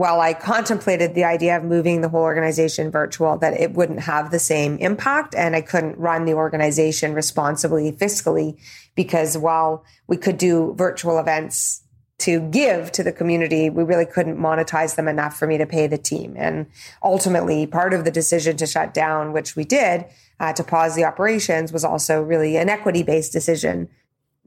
while 0.00 0.20
I 0.22 0.32
contemplated 0.32 1.14
the 1.14 1.24
idea 1.24 1.58
of 1.58 1.62
moving 1.62 2.00
the 2.00 2.08
whole 2.08 2.22
organization 2.22 2.90
virtual, 2.90 3.36
that 3.36 3.52
it 3.52 3.74
wouldn't 3.74 4.00
have 4.00 4.30
the 4.30 4.38
same 4.38 4.78
impact 4.78 5.34
and 5.34 5.54
I 5.54 5.60
couldn't 5.60 5.98
run 5.98 6.24
the 6.24 6.32
organization 6.32 7.12
responsibly 7.12 7.92
fiscally 7.92 8.58
because 8.94 9.36
while 9.36 9.84
we 10.06 10.16
could 10.16 10.38
do 10.38 10.74
virtual 10.74 11.18
events 11.18 11.82
to 12.20 12.40
give 12.40 12.90
to 12.92 13.02
the 13.02 13.12
community, 13.12 13.68
we 13.68 13.82
really 13.82 14.06
couldn't 14.06 14.38
monetize 14.38 14.96
them 14.96 15.06
enough 15.06 15.36
for 15.36 15.46
me 15.46 15.58
to 15.58 15.66
pay 15.66 15.86
the 15.86 15.98
team. 15.98 16.34
And 16.38 16.66
ultimately, 17.02 17.66
part 17.66 17.92
of 17.92 18.04
the 18.04 18.10
decision 18.10 18.56
to 18.56 18.66
shut 18.66 18.94
down, 18.94 19.32
which 19.32 19.54
we 19.54 19.64
did, 19.64 20.06
uh, 20.38 20.54
to 20.54 20.64
pause 20.64 20.94
the 20.96 21.04
operations, 21.04 21.74
was 21.74 21.84
also 21.84 22.22
really 22.22 22.56
an 22.56 22.70
equity 22.70 23.02
based 23.02 23.32
decision. 23.32 23.88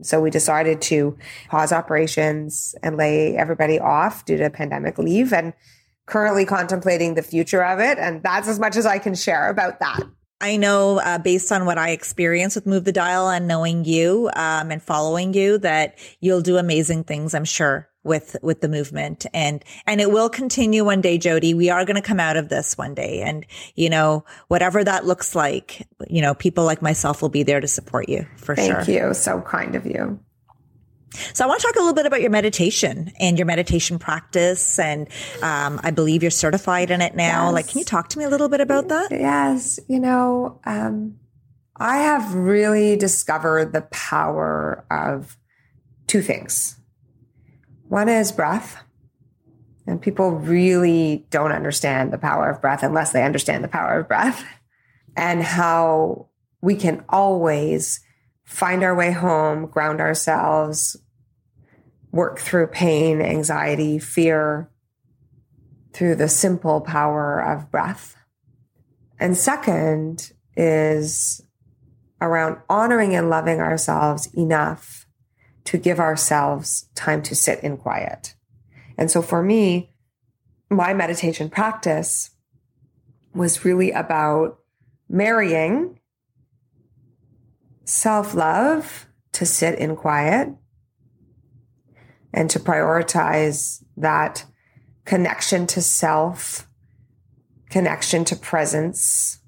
So 0.03 0.21
we 0.21 0.29
decided 0.29 0.81
to 0.83 1.17
pause 1.49 1.71
operations 1.71 2.75
and 2.83 2.97
lay 2.97 3.35
everybody 3.35 3.79
off 3.79 4.25
due 4.25 4.37
to 4.37 4.49
pandemic 4.49 4.97
leave 4.97 5.33
and 5.33 5.53
currently 6.05 6.45
contemplating 6.45 7.15
the 7.15 7.23
future 7.23 7.63
of 7.63 7.79
it. 7.79 7.97
And 7.97 8.21
that's 8.23 8.47
as 8.47 8.59
much 8.59 8.75
as 8.75 8.85
I 8.85 8.99
can 8.99 9.15
share 9.15 9.49
about 9.49 9.79
that. 9.79 10.01
I 10.41 10.57
know 10.57 10.99
uh, 10.99 11.19
based 11.19 11.51
on 11.53 11.65
what 11.65 11.77
I 11.77 11.91
experienced 11.91 12.57
with 12.57 12.65
Move 12.65 12.83
the 12.83 12.91
Dial 12.91 13.29
and 13.29 13.47
knowing 13.47 13.85
you 13.85 14.29
um, 14.35 14.71
and 14.71 14.83
following 14.83 15.33
you 15.33 15.57
that 15.59 15.97
you'll 16.19 16.41
do 16.41 16.57
amazing 16.57 17.05
things, 17.05 17.33
I'm 17.33 17.45
sure 17.45 17.89
with 18.03 18.35
with 18.41 18.61
the 18.61 18.67
movement 18.67 19.25
and 19.33 19.63
and 19.87 20.01
it 20.01 20.11
will 20.11 20.29
continue 20.29 20.83
one 20.83 21.01
day 21.01 21.17
jodi 21.17 21.53
we 21.53 21.69
are 21.69 21.85
going 21.85 21.95
to 21.95 22.01
come 22.01 22.19
out 22.19 22.35
of 22.35 22.49
this 22.49 22.77
one 22.77 22.93
day 22.93 23.21
and 23.21 23.45
you 23.75 23.89
know 23.89 24.25
whatever 24.47 24.83
that 24.83 25.05
looks 25.05 25.35
like 25.35 25.87
you 26.07 26.21
know 26.21 26.33
people 26.33 26.65
like 26.65 26.81
myself 26.81 27.21
will 27.21 27.29
be 27.29 27.43
there 27.43 27.59
to 27.59 27.67
support 27.67 28.09
you 28.09 28.27
for 28.37 28.55
Thank 28.55 28.71
sure 28.71 28.83
thank 28.83 28.87
you 28.89 29.13
so 29.13 29.41
kind 29.41 29.75
of 29.75 29.85
you 29.85 30.19
so 31.33 31.45
I 31.45 31.47
want 31.47 31.61
to 31.61 31.67
talk 31.67 31.75
a 31.75 31.79
little 31.79 31.93
bit 31.93 32.05
about 32.05 32.21
your 32.21 32.31
meditation 32.31 33.11
and 33.19 33.37
your 33.37 33.45
meditation 33.45 33.99
practice, 33.99 34.79
and 34.79 35.07
um, 35.43 35.79
I 35.83 35.91
believe 35.91 36.23
you're 36.23 36.31
certified 36.31 36.89
in 36.89 37.01
it 37.01 37.15
now. 37.15 37.45
Yes. 37.45 37.53
Like, 37.53 37.67
can 37.67 37.79
you 37.79 37.85
talk 37.85 38.09
to 38.09 38.17
me 38.17 38.25
a 38.25 38.29
little 38.29 38.49
bit 38.49 38.61
about 38.61 38.87
that? 38.87 39.11
Yes, 39.11 39.79
you 39.87 39.99
know, 39.99 40.59
um, 40.65 41.19
I 41.75 41.97
have 41.97 42.33
really 42.33 42.95
discovered 42.97 43.73
the 43.73 43.81
power 43.81 44.85
of 44.89 45.37
two 46.07 46.21
things. 46.21 46.77
One 47.93 48.09
is 48.09 48.31
breath, 48.31 48.83
and 49.85 50.01
people 50.01 50.31
really 50.31 51.27
don't 51.29 51.51
understand 51.51 52.11
the 52.11 52.17
power 52.17 52.49
of 52.49 52.59
breath 52.59 52.81
unless 52.81 53.11
they 53.11 53.21
understand 53.21 53.63
the 53.63 53.67
power 53.67 53.99
of 53.99 54.07
breath, 54.07 54.43
and 55.15 55.43
how 55.43 56.29
we 56.59 56.73
can 56.75 57.05
always 57.07 57.99
find 58.45 58.81
our 58.81 58.95
way 58.95 59.11
home, 59.11 59.67
ground 59.67 60.01
ourselves, 60.01 60.97
work 62.11 62.39
through 62.39 62.65
pain, 62.65 63.21
anxiety, 63.21 63.99
fear 63.99 64.71
through 65.93 66.15
the 66.15 66.29
simple 66.29 66.81
power 66.81 67.39
of 67.39 67.69
breath. 67.69 68.15
And 69.19 69.37
second 69.37 70.31
is 70.57 71.41
around 72.19 72.57
honoring 72.67 73.13
and 73.13 73.29
loving 73.29 73.59
ourselves 73.59 74.33
enough 74.33 75.02
to 75.65 75.77
give 75.77 75.99
ourselves 75.99 76.89
time 76.95 77.21
to 77.23 77.35
sit 77.35 77.63
in 77.63 77.77
quiet. 77.77 78.35
And 78.97 79.09
so 79.09 79.21
for 79.21 79.41
me, 79.41 79.93
my 80.69 80.93
meditation 80.93 81.49
practice 81.49 82.31
was 83.33 83.65
really 83.65 83.91
about 83.91 84.59
marrying 85.09 85.99
self 87.85 88.33
love 88.33 89.07
to 89.33 89.45
sit 89.45 89.77
in 89.79 89.95
quiet 89.95 90.49
and 92.33 92.49
to 92.49 92.59
prioritize 92.59 93.83
that 93.97 94.45
connection 95.05 95.67
to 95.67 95.81
self, 95.81 96.67
connection 97.69 98.25
to 98.25 98.35
presence, 98.35 99.39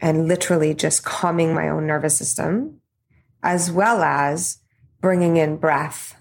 and 0.00 0.28
literally 0.28 0.74
just 0.74 1.04
calming 1.04 1.54
my 1.54 1.68
own 1.68 1.86
nervous 1.86 2.16
system, 2.16 2.80
as 3.42 3.70
well 3.70 4.02
as 4.02 4.58
bringing 5.04 5.36
in 5.36 5.58
breath 5.58 6.16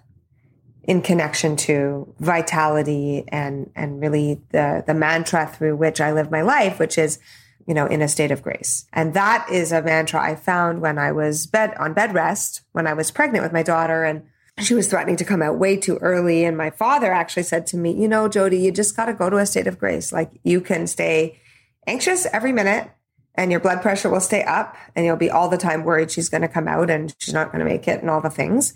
in 0.83 1.01
connection 1.01 1.55
to 1.55 2.13
vitality 2.19 3.23
and 3.29 3.71
and 3.77 4.01
really 4.01 4.41
the 4.49 4.83
the 4.85 4.93
mantra 4.93 5.47
through 5.47 5.73
which 5.77 6.01
I 6.01 6.11
live 6.11 6.29
my 6.29 6.41
life, 6.41 6.79
which 6.79 6.97
is 6.97 7.17
you 7.65 7.73
know 7.73 7.85
in 7.85 8.01
a 8.01 8.09
state 8.09 8.29
of 8.29 8.43
grace. 8.43 8.85
And 8.91 9.13
that 9.13 9.47
is 9.49 9.71
a 9.71 9.81
mantra 9.81 10.21
I 10.21 10.35
found 10.35 10.81
when 10.81 10.97
I 10.97 11.13
was 11.13 11.47
bed 11.47 11.73
on 11.79 11.93
bed 11.93 12.13
rest 12.13 12.63
when 12.73 12.85
I 12.85 12.93
was 12.93 13.09
pregnant 13.09 13.41
with 13.41 13.53
my 13.53 13.63
daughter 13.63 14.03
and 14.03 14.23
she 14.59 14.73
was 14.73 14.89
threatening 14.89 15.15
to 15.15 15.25
come 15.25 15.41
out 15.41 15.57
way 15.57 15.77
too 15.77 15.97
early 15.99 16.43
and 16.43 16.57
my 16.57 16.69
father 16.69 17.13
actually 17.13 17.43
said 17.43 17.65
to 17.67 17.77
me, 17.77 17.93
"You 17.93 18.09
know, 18.09 18.27
Jodi, 18.27 18.57
you 18.57 18.73
just 18.73 18.97
got 18.97 19.05
to 19.05 19.13
go 19.13 19.29
to 19.29 19.37
a 19.37 19.45
state 19.45 19.67
of 19.67 19.79
grace. 19.79 20.11
Like 20.11 20.31
you 20.43 20.59
can 20.59 20.87
stay 20.87 21.39
anxious 21.87 22.27
every 22.33 22.51
minute 22.51 22.91
and 23.35 23.51
your 23.51 23.59
blood 23.59 23.81
pressure 23.81 24.09
will 24.09 24.19
stay 24.19 24.43
up 24.43 24.75
and 24.95 25.05
you'll 25.05 25.15
be 25.15 25.29
all 25.29 25.49
the 25.49 25.57
time 25.57 25.83
worried 25.83 26.11
she's 26.11 26.29
going 26.29 26.41
to 26.41 26.47
come 26.47 26.67
out 26.67 26.89
and 26.89 27.15
she's 27.19 27.33
not 27.33 27.51
going 27.51 27.63
to 27.63 27.69
make 27.69 27.87
it 27.87 28.01
and 28.01 28.09
all 28.09 28.21
the 28.21 28.29
things 28.29 28.73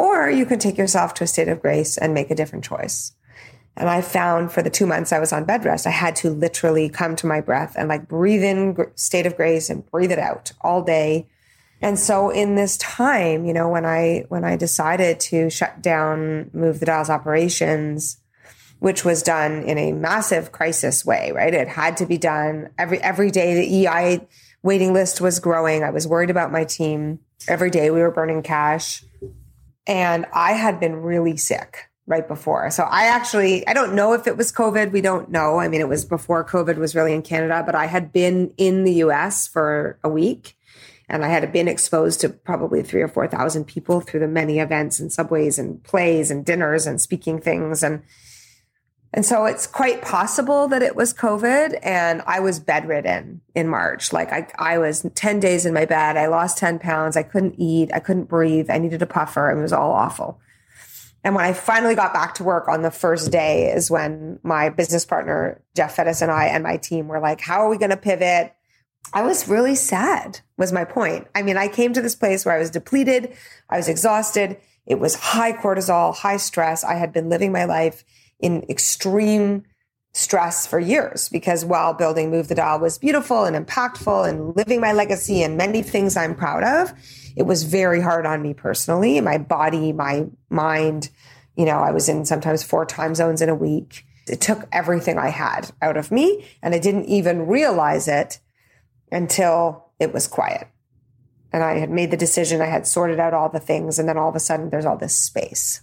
or 0.00 0.30
you 0.30 0.46
can 0.46 0.58
take 0.58 0.78
yourself 0.78 1.12
to 1.14 1.24
a 1.24 1.26
state 1.26 1.48
of 1.48 1.60
grace 1.60 1.98
and 1.98 2.14
make 2.14 2.30
a 2.30 2.34
different 2.34 2.64
choice. 2.64 3.12
And 3.76 3.88
I 3.88 4.00
found 4.00 4.50
for 4.50 4.62
the 4.62 4.70
two 4.70 4.86
months 4.86 5.12
I 5.12 5.18
was 5.18 5.32
on 5.32 5.44
bed 5.44 5.64
rest, 5.64 5.86
I 5.86 5.90
had 5.90 6.16
to 6.16 6.30
literally 6.30 6.88
come 6.88 7.16
to 7.16 7.26
my 7.26 7.42
breath 7.42 7.74
and 7.76 7.88
like 7.88 8.08
breathe 8.08 8.42
in 8.42 8.76
state 8.94 9.26
of 9.26 9.36
grace 9.36 9.68
and 9.68 9.88
breathe 9.90 10.10
it 10.10 10.18
out 10.18 10.52
all 10.62 10.82
day. 10.82 11.28
And 11.82 11.98
so 11.98 12.30
in 12.30 12.56
this 12.56 12.78
time, 12.78 13.44
you 13.44 13.52
know, 13.52 13.68
when 13.68 13.84
I, 13.84 14.24
when 14.28 14.44
I 14.44 14.56
decided 14.56 15.20
to 15.20 15.50
shut 15.50 15.82
down, 15.82 16.50
move 16.52 16.80
the 16.80 16.86
dials 16.86 17.10
operations, 17.10 18.16
which 18.80 19.04
was 19.04 19.22
done 19.22 19.62
in 19.62 19.78
a 19.78 19.92
massive 19.92 20.52
crisis 20.52 21.04
way, 21.04 21.30
right? 21.32 21.54
It 21.54 21.68
had 21.68 21.98
to 21.98 22.06
be 22.06 22.18
done 22.18 22.70
every, 22.78 22.98
every 22.98 23.30
day. 23.30 23.54
The 23.54 23.86
EI 23.86 24.26
waiting 24.62 24.92
list 24.92 25.20
was 25.20 25.38
growing. 25.38 25.84
I 25.84 25.90
was 25.90 26.08
worried 26.08 26.30
about 26.30 26.50
my 26.50 26.64
team. 26.64 27.20
Every 27.46 27.70
day 27.70 27.90
we 27.90 28.00
were 28.00 28.10
burning 28.10 28.42
cash. 28.42 29.04
And 29.86 30.26
I 30.32 30.52
had 30.52 30.80
been 30.80 30.96
really 30.96 31.36
sick 31.36 31.90
right 32.06 32.26
before. 32.26 32.70
So 32.70 32.84
I 32.84 33.04
actually, 33.04 33.66
I 33.68 33.74
don't 33.74 33.94
know 33.94 34.14
if 34.14 34.26
it 34.26 34.36
was 34.36 34.50
COVID. 34.50 34.92
We 34.92 35.02
don't 35.02 35.30
know. 35.30 35.60
I 35.60 35.68
mean, 35.68 35.80
it 35.80 35.88
was 35.88 36.04
before 36.04 36.44
COVID 36.44 36.76
was 36.76 36.94
really 36.94 37.12
in 37.12 37.22
Canada, 37.22 37.62
but 37.64 37.74
I 37.74 37.86
had 37.86 38.12
been 38.12 38.52
in 38.56 38.84
the 38.84 38.94
US 38.94 39.46
for 39.46 39.98
a 40.02 40.08
week 40.08 40.56
and 41.08 41.22
I 41.22 41.28
had 41.28 41.52
been 41.52 41.68
exposed 41.68 42.20
to 42.20 42.30
probably 42.30 42.82
three 42.82 43.02
or 43.02 43.08
4,000 43.08 43.66
people 43.66 44.00
through 44.00 44.20
the 44.20 44.28
many 44.28 44.58
events 44.58 45.00
and 45.00 45.12
subways 45.12 45.58
and 45.58 45.82
plays 45.84 46.30
and 46.30 46.44
dinners 46.44 46.86
and 46.86 47.00
speaking 47.00 47.40
things. 47.40 47.82
And, 47.82 48.02
and 49.12 49.26
so 49.26 49.44
it's 49.44 49.66
quite 49.66 50.02
possible 50.02 50.68
that 50.68 50.82
it 50.82 50.94
was 50.94 51.12
COVID 51.12 51.80
and 51.82 52.22
I 52.26 52.38
was 52.38 52.60
bedridden 52.60 53.40
in 53.56 53.66
March. 53.66 54.12
Like 54.12 54.32
I, 54.32 54.46
I 54.56 54.78
was 54.78 55.04
10 55.14 55.40
days 55.40 55.66
in 55.66 55.74
my 55.74 55.84
bed. 55.84 56.16
I 56.16 56.26
lost 56.26 56.58
10 56.58 56.78
pounds. 56.78 57.16
I 57.16 57.24
couldn't 57.24 57.56
eat. 57.58 57.90
I 57.92 57.98
couldn't 57.98 58.28
breathe. 58.28 58.70
I 58.70 58.78
needed 58.78 59.02
a 59.02 59.06
puffer. 59.06 59.50
It 59.50 59.60
was 59.60 59.72
all 59.72 59.90
awful. 59.90 60.40
And 61.24 61.34
when 61.34 61.44
I 61.44 61.52
finally 61.52 61.96
got 61.96 62.14
back 62.14 62.34
to 62.34 62.44
work 62.44 62.68
on 62.68 62.82
the 62.82 62.90
first 62.90 63.32
day 63.32 63.72
is 63.72 63.90
when 63.90 64.38
my 64.44 64.70
business 64.70 65.04
partner, 65.04 65.60
Jeff 65.74 65.96
Fettes 65.96 66.22
and 66.22 66.30
I 66.30 66.46
and 66.46 66.62
my 66.62 66.76
team 66.76 67.08
were 67.08 67.20
like, 67.20 67.40
how 67.40 67.60
are 67.60 67.68
we 67.68 67.78
going 67.78 67.90
to 67.90 67.96
pivot? 67.96 68.54
I 69.12 69.22
was 69.22 69.48
really 69.48 69.74
sad 69.74 70.40
was 70.56 70.72
my 70.72 70.84
point. 70.84 71.26
I 71.34 71.42
mean, 71.42 71.56
I 71.56 71.66
came 71.66 71.92
to 71.94 72.00
this 72.00 72.14
place 72.14 72.44
where 72.44 72.54
I 72.54 72.58
was 72.58 72.70
depleted. 72.70 73.34
I 73.68 73.76
was 73.76 73.88
exhausted. 73.88 74.58
It 74.86 75.00
was 75.00 75.16
high 75.16 75.52
cortisol, 75.52 76.14
high 76.14 76.36
stress. 76.36 76.84
I 76.84 76.94
had 76.94 77.12
been 77.12 77.28
living 77.28 77.50
my 77.50 77.64
life 77.64 78.04
in 78.40 78.64
extreme 78.68 79.64
stress 80.12 80.66
for 80.66 80.80
years 80.80 81.28
because 81.28 81.64
while 81.64 81.94
building 81.94 82.30
Move 82.30 82.48
the 82.48 82.54
Dial 82.54 82.80
was 82.80 82.98
beautiful 82.98 83.44
and 83.44 83.54
impactful 83.54 84.28
and 84.28 84.56
living 84.56 84.80
my 84.80 84.92
legacy 84.92 85.42
and 85.42 85.56
many 85.56 85.82
things 85.82 86.16
I'm 86.16 86.34
proud 86.34 86.64
of, 86.64 86.92
it 87.36 87.44
was 87.44 87.62
very 87.62 88.00
hard 88.00 88.26
on 88.26 88.42
me 88.42 88.54
personally, 88.54 89.20
my 89.20 89.38
body, 89.38 89.92
my 89.92 90.26
mind. 90.48 91.10
You 91.56 91.64
know, 91.64 91.78
I 91.78 91.92
was 91.92 92.08
in 92.08 92.24
sometimes 92.24 92.62
four 92.62 92.84
time 92.84 93.14
zones 93.14 93.40
in 93.40 93.48
a 93.48 93.54
week. 93.54 94.04
It 94.26 94.40
took 94.40 94.68
everything 94.72 95.18
I 95.18 95.28
had 95.28 95.70
out 95.82 95.96
of 95.96 96.10
me, 96.10 96.46
and 96.62 96.74
I 96.74 96.78
didn't 96.78 97.06
even 97.06 97.46
realize 97.46 98.06
it 98.08 98.38
until 99.10 99.90
it 99.98 100.12
was 100.12 100.28
quiet. 100.28 100.68
And 101.52 101.64
I 101.64 101.78
had 101.78 101.90
made 101.90 102.10
the 102.10 102.16
decision, 102.16 102.60
I 102.60 102.66
had 102.66 102.86
sorted 102.86 103.18
out 103.18 103.34
all 103.34 103.48
the 103.48 103.58
things, 103.58 103.98
and 103.98 104.08
then 104.08 104.16
all 104.16 104.28
of 104.28 104.36
a 104.36 104.40
sudden 104.40 104.70
there's 104.70 104.84
all 104.84 104.96
this 104.96 105.16
space. 105.16 105.82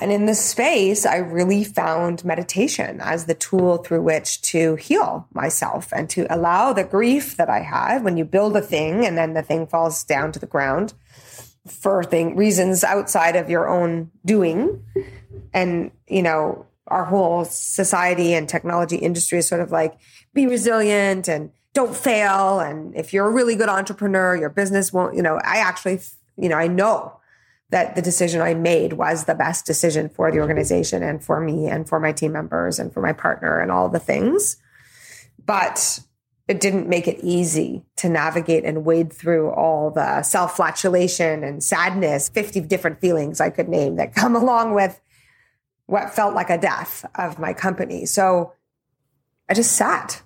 And 0.00 0.12
in 0.12 0.26
this 0.26 0.44
space, 0.44 1.04
I 1.04 1.16
really 1.16 1.64
found 1.64 2.24
meditation 2.24 3.00
as 3.00 3.26
the 3.26 3.34
tool 3.34 3.78
through 3.78 4.02
which 4.02 4.40
to 4.42 4.76
heal 4.76 5.26
myself 5.32 5.92
and 5.92 6.08
to 6.10 6.26
allow 6.32 6.72
the 6.72 6.84
grief 6.84 7.36
that 7.36 7.50
I 7.50 7.60
had 7.60 8.04
when 8.04 8.16
you 8.16 8.24
build 8.24 8.56
a 8.56 8.62
thing 8.62 9.04
and 9.04 9.18
then 9.18 9.34
the 9.34 9.42
thing 9.42 9.66
falls 9.66 10.04
down 10.04 10.30
to 10.32 10.38
the 10.38 10.46
ground 10.46 10.94
for 11.66 12.04
thing, 12.04 12.36
reasons 12.36 12.84
outside 12.84 13.34
of 13.34 13.50
your 13.50 13.68
own 13.68 14.10
doing. 14.24 14.84
And, 15.52 15.90
you 16.06 16.22
know, 16.22 16.66
our 16.86 17.04
whole 17.04 17.44
society 17.44 18.34
and 18.34 18.48
technology 18.48 18.96
industry 18.96 19.38
is 19.38 19.48
sort 19.48 19.60
of 19.60 19.72
like 19.72 19.98
be 20.32 20.46
resilient 20.46 21.28
and 21.28 21.50
don't 21.74 21.94
fail. 21.94 22.60
And 22.60 22.94
if 22.96 23.12
you're 23.12 23.26
a 23.26 23.32
really 23.32 23.56
good 23.56 23.68
entrepreneur, 23.68 24.36
your 24.36 24.48
business 24.48 24.92
won't, 24.92 25.16
you 25.16 25.22
know, 25.22 25.36
I 25.36 25.58
actually, 25.58 26.00
you 26.36 26.48
know, 26.48 26.56
I 26.56 26.68
know 26.68 27.17
that 27.70 27.94
the 27.94 28.02
decision 28.02 28.40
I 28.40 28.54
made 28.54 28.94
was 28.94 29.24
the 29.24 29.34
best 29.34 29.66
decision 29.66 30.08
for 30.08 30.32
the 30.32 30.40
organization 30.40 31.02
and 31.02 31.22
for 31.22 31.40
me 31.40 31.66
and 31.66 31.88
for 31.88 32.00
my 32.00 32.12
team 32.12 32.32
members 32.32 32.78
and 32.78 32.92
for 32.92 33.02
my 33.02 33.12
partner 33.12 33.60
and 33.60 33.70
all 33.70 33.88
the 33.88 33.98
things. 33.98 34.56
But 35.44 36.00
it 36.46 36.60
didn't 36.60 36.88
make 36.88 37.06
it 37.06 37.18
easy 37.22 37.84
to 37.96 38.08
navigate 38.08 38.64
and 38.64 38.86
wade 38.86 39.12
through 39.12 39.50
all 39.50 39.90
the 39.90 40.22
self 40.22 40.56
flatulation 40.56 41.44
and 41.44 41.62
sadness, 41.62 42.30
50 42.30 42.62
different 42.62 43.00
feelings 43.00 43.40
I 43.40 43.50
could 43.50 43.68
name 43.68 43.96
that 43.96 44.14
come 44.14 44.34
along 44.42 44.74
with 44.74 44.98
what 45.86 46.14
felt 46.14 46.34
like 46.34 46.50
a 46.50 46.58
death 46.58 47.04
of 47.14 47.38
my 47.38 47.52
company. 47.52 48.06
So 48.06 48.52
I 49.48 49.54
just 49.54 49.72
sat. 49.72 50.22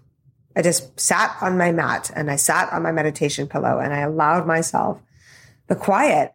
I 0.54 0.62
just 0.62 0.98
sat 0.98 1.36
on 1.40 1.56
my 1.56 1.72
mat 1.72 2.10
and 2.14 2.30
I 2.30 2.36
sat 2.36 2.72
on 2.72 2.82
my 2.82 2.92
meditation 2.92 3.48
pillow 3.48 3.78
and 3.78 3.92
I 3.92 4.00
allowed 4.00 4.46
myself 4.46 5.00
the 5.66 5.76
quiet 5.76 6.34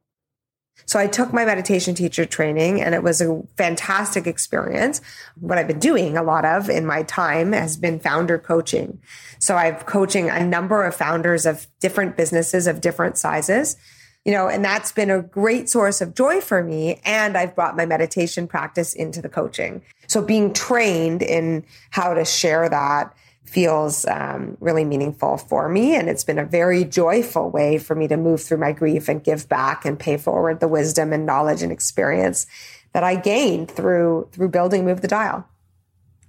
so 0.85 0.97
I 0.99 1.07
took 1.07 1.33
my 1.33 1.43
meditation 1.43 1.95
teacher 1.95 2.25
training 2.25 2.81
and 2.81 2.95
it 2.95 3.03
was 3.03 3.19
a 3.19 3.43
fantastic 3.57 4.25
experience. 4.25 5.01
What 5.39 5.57
I've 5.57 5.67
been 5.67 5.79
doing 5.79 6.15
a 6.15 6.23
lot 6.23 6.45
of 6.45 6.69
in 6.69 6.85
my 6.85 7.03
time 7.03 7.51
has 7.51 7.75
been 7.75 7.99
founder 7.99 8.37
coaching. 8.37 8.99
So 9.39 9.57
I've 9.57 9.85
coaching 9.85 10.29
a 10.29 10.45
number 10.45 10.83
of 10.83 10.95
founders 10.95 11.45
of 11.45 11.67
different 11.81 12.15
businesses 12.15 12.67
of 12.67 12.79
different 12.79 13.17
sizes. 13.17 13.75
You 14.23 14.33
know, 14.33 14.47
and 14.47 14.63
that's 14.63 14.91
been 14.91 15.09
a 15.09 15.21
great 15.21 15.69
source 15.69 16.01
of 16.01 16.13
joy 16.13 16.41
for 16.41 16.63
me. 16.63 17.01
And 17.03 17.37
I've 17.37 17.55
brought 17.55 17.77
my 17.77 17.85
meditation 17.85 18.47
practice 18.47 18.93
into 18.93 19.21
the 19.21 19.29
coaching. 19.29 19.81
So 20.07 20.21
being 20.21 20.53
trained 20.53 21.21
in 21.21 21.65
how 21.91 22.13
to 22.13 22.23
share 22.23 22.67
that 22.69 23.13
feels 23.47 24.05
um, 24.07 24.57
really 24.59 24.83
meaningful 24.83 25.37
for 25.37 25.69
me. 25.69 25.95
And 25.95 26.09
it's 26.09 26.23
been 26.23 26.37
a 26.37 26.45
very 26.45 26.83
joyful 26.83 27.49
way 27.49 27.77
for 27.77 27.95
me 27.95 28.07
to 28.09 28.17
move 28.17 28.43
through 28.43 28.57
my 28.57 28.73
grief 28.73 29.07
and 29.07 29.23
give 29.23 29.47
back 29.47 29.85
and 29.85 29.97
pay 29.97 30.17
forward 30.17 30.59
the 30.59 30.67
wisdom 30.67 31.13
and 31.13 31.25
knowledge 31.25 31.61
and 31.61 31.71
experience 31.71 32.45
that 32.93 33.03
I 33.03 33.15
gained 33.15 33.71
through 33.71 34.29
through 34.31 34.49
building 34.49 34.85
Move 34.85 35.01
the 35.01 35.07
Dial. 35.07 35.47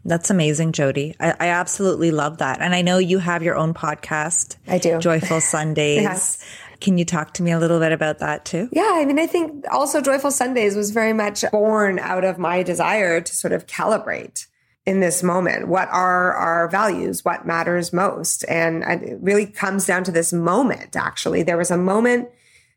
That's 0.04 0.30
amazing, 0.30 0.72
Jodi. 0.72 1.14
I, 1.20 1.34
I, 1.38 1.48
absolutely 1.48 2.12
love 2.12 2.38
that. 2.38 2.60
And 2.60 2.74
I 2.74 2.82
know 2.82 2.98
you 2.98 3.18
have 3.18 3.42
your 3.42 3.56
own 3.56 3.74
podcast. 3.74 4.56
I 4.66 4.78
do. 4.78 4.98
Joyful 4.98 5.40
Sundays. 5.42 6.02
yes. 6.02 6.44
Can 6.80 6.96
you 6.96 7.04
talk 7.04 7.34
to 7.34 7.42
me 7.42 7.50
a 7.50 7.58
little 7.58 7.80
bit 7.80 7.92
about 7.92 8.20
that 8.20 8.44
too? 8.44 8.68
Yeah, 8.72 8.92
I 8.94 9.04
mean, 9.04 9.18
I 9.18 9.26
think 9.26 9.64
also 9.70 10.00
Joyful 10.00 10.30
Sundays 10.30 10.76
was 10.76 10.90
very 10.90 11.12
much 11.12 11.44
born 11.50 11.98
out 11.98 12.24
of 12.24 12.38
my 12.38 12.62
desire 12.62 13.20
to 13.20 13.34
sort 13.34 13.52
of 13.52 13.66
calibrate 13.66 14.46
in 14.88 15.00
this 15.00 15.22
moment? 15.22 15.68
What 15.68 15.86
are 15.90 16.32
our 16.32 16.66
values? 16.66 17.22
What 17.22 17.46
matters 17.46 17.92
most? 17.92 18.42
And 18.48 18.82
it 18.84 19.18
really 19.20 19.44
comes 19.44 19.84
down 19.84 20.02
to 20.04 20.10
this 20.10 20.32
moment, 20.32 20.96
actually. 20.96 21.42
There 21.42 21.58
was 21.58 21.70
a 21.70 21.76
moment 21.76 22.30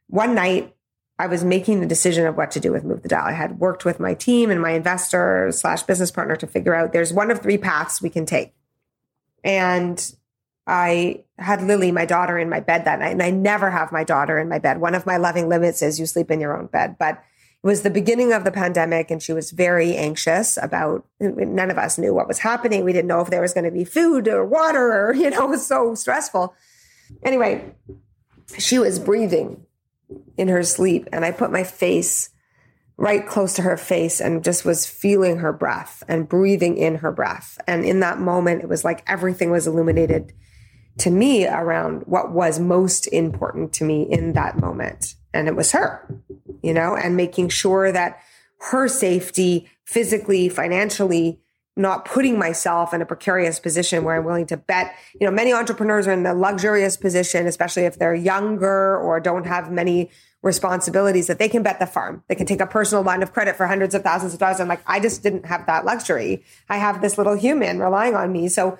one 0.08 0.36
night 0.36 0.76
I 1.18 1.28
was 1.28 1.46
making 1.46 1.80
the 1.80 1.88
decision 1.88 2.28
of 2.28 2.36
what 2.36 2.52
to 2.52 2.60
do 2.60 2.74
with 2.74 2.84
Move 2.84 3.02
the 3.02 3.08
Dial. 3.08 3.28
I 3.28 3.32
had 3.32 3.60
worked 3.60 3.86
with 3.86 3.98
my 3.98 4.14
team 4.14 4.52
and 4.52 4.62
my 4.62 4.72
investor 4.72 5.54
slash 5.54 5.84
business 5.84 6.12
partner 6.12 6.36
to 6.36 6.48
figure 6.48 6.76
out 6.76 6.92
there's 6.92 7.14
one 7.14 7.32
of 7.32 7.42
three 7.42 7.58
paths 7.58 8.02
we 8.02 8.10
can 8.10 8.26
take. 8.26 8.54
And 9.42 10.14
I 10.68 11.24
had 11.38 11.62
Lily, 11.62 11.94
my 11.94 12.06
daughter, 12.06 12.38
in 12.38 12.50
my 12.50 12.60
bed 12.60 12.84
that 12.84 13.00
night. 13.00 13.12
And 13.12 13.24
I 13.24 13.32
never 13.32 13.72
have 13.72 13.94
my 13.94 14.04
daughter 14.04 14.38
in 14.38 14.50
my 14.50 14.60
bed. 14.60 14.82
One 14.82 14.96
of 14.96 15.06
my 15.06 15.16
loving 15.16 15.48
limits 15.48 15.82
is 15.82 15.98
you 15.98 16.06
sleep 16.06 16.30
in 16.30 16.42
your 16.42 16.60
own 16.60 16.66
bed. 16.66 16.98
But 17.00 17.24
it 17.64 17.68
was 17.68 17.84
the 17.84 17.90
beginning 17.92 18.34
of 18.34 18.44
the 18.44 18.52
pandemic 18.52 19.12
and 19.12 19.22
she 19.22 19.34
was 19.34 19.52
very 19.52 19.96
anxious 19.96 20.58
about 20.62 21.06
none 21.20 21.70
of 21.70 21.78
us 21.78 21.98
knew 21.98 22.14
what 22.14 22.28
was 22.28 22.40
happening. 22.40 22.84
We 22.84 22.94
didn't 22.94 23.08
know 23.08 23.22
if 23.22 23.30
there 23.30 23.42
was 23.42 23.54
going 23.54 23.66
to 23.66 23.72
be 23.72 23.86
food 23.86 24.28
or 24.28 24.44
water 24.46 25.08
or 25.08 25.14
you 25.16 25.30
know 25.30 25.46
it 25.46 25.50
was 25.50 25.66
so 25.66 25.96
stressful. 25.96 26.56
Anyway 27.24 27.76
she 28.58 28.80
was 28.80 29.00
breathing 29.00 29.66
in 30.38 30.50
her 30.50 30.64
sleep 30.64 31.08
and 31.14 31.24
i 31.24 31.32
put 31.32 31.52
my 31.52 31.64
face 31.64 32.32
right 32.98 33.26
close 33.26 33.54
to 33.54 33.62
her 33.62 33.78
face 33.78 34.20
and 34.20 34.44
just 34.44 34.66
was 34.66 34.86
feeling 34.86 35.38
her 35.38 35.54
breath 35.54 36.04
and 36.08 36.30
breathing 36.30 36.78
in 36.78 36.96
her 36.96 37.12
breath. 37.12 37.58
And 37.68 37.84
in 37.84 38.00
that 38.02 38.20
moment 38.20 38.62
it 38.62 38.70
was 38.70 38.84
like 38.84 39.04
everything 39.08 39.50
was 39.50 39.68
illuminated 39.68 40.34
to 41.00 41.10
me 41.10 41.48
around 41.48 42.04
what 42.06 42.32
was 42.32 42.60
most 42.60 43.08
important 43.08 43.74
to 43.74 43.86
me 43.86 44.04
in 44.04 44.34
that 44.34 44.60
moment 44.60 45.16
and 45.34 45.48
it 45.48 45.56
was 45.56 45.72
her 45.72 46.08
you 46.62 46.74
know, 46.74 46.96
and 46.96 47.16
making 47.16 47.50
sure 47.50 47.92
that 47.92 48.20
her 48.70 48.88
safety 48.88 49.68
physically, 49.86 50.50
financially, 50.50 51.40
not 51.76 52.06
putting 52.06 52.38
myself 52.38 52.94
in 52.94 53.02
a 53.02 53.06
precarious 53.06 53.60
position 53.60 54.04
where 54.04 54.18
I'm 54.18 54.26
willing 54.26 54.46
to 54.48 54.58
bet. 54.58 54.94
You 55.20 55.26
know, 55.26 55.32
many 55.32 55.54
entrepreneurs 55.54 56.06
are 56.06 56.12
in 56.12 56.24
the 56.24 56.34
luxurious 56.34 56.98
position, 56.98 57.48
especially 57.48 57.84
if 57.84 57.98
they're 57.98 58.14
younger 58.14 58.98
or 58.98 59.20
don't 59.20 59.46
have 59.46 59.72
many 59.72 60.10
responsibilities 60.44 61.28
that 61.28 61.40
they 61.40 61.48
can 61.48 61.64
bet 61.64 61.80
the 61.80 61.86
farm. 61.86 62.24
They 62.28 62.36
can 62.36 62.46
take 62.46 62.62
a 62.62 62.68
personal 62.68 63.04
line 63.04 63.24
of 63.24 63.32
credit 63.32 63.56
for 63.56 63.68
hundreds 63.68 63.96
of 63.96 64.04
thousands 64.04 64.34
of 64.34 64.40
dollars. 64.40 64.60
I'm 64.60 64.68
like, 64.68 64.82
I 64.86 65.00
just 65.00 65.24
didn't 65.24 65.46
have 65.46 65.66
that 65.68 65.86
luxury. 65.86 66.44
I 66.68 66.78
have 66.78 67.02
this 67.02 67.18
little 67.18 67.36
human 67.36 67.80
relying 67.80 68.16
on 68.16 68.32
me. 68.32 68.50
So 68.50 68.78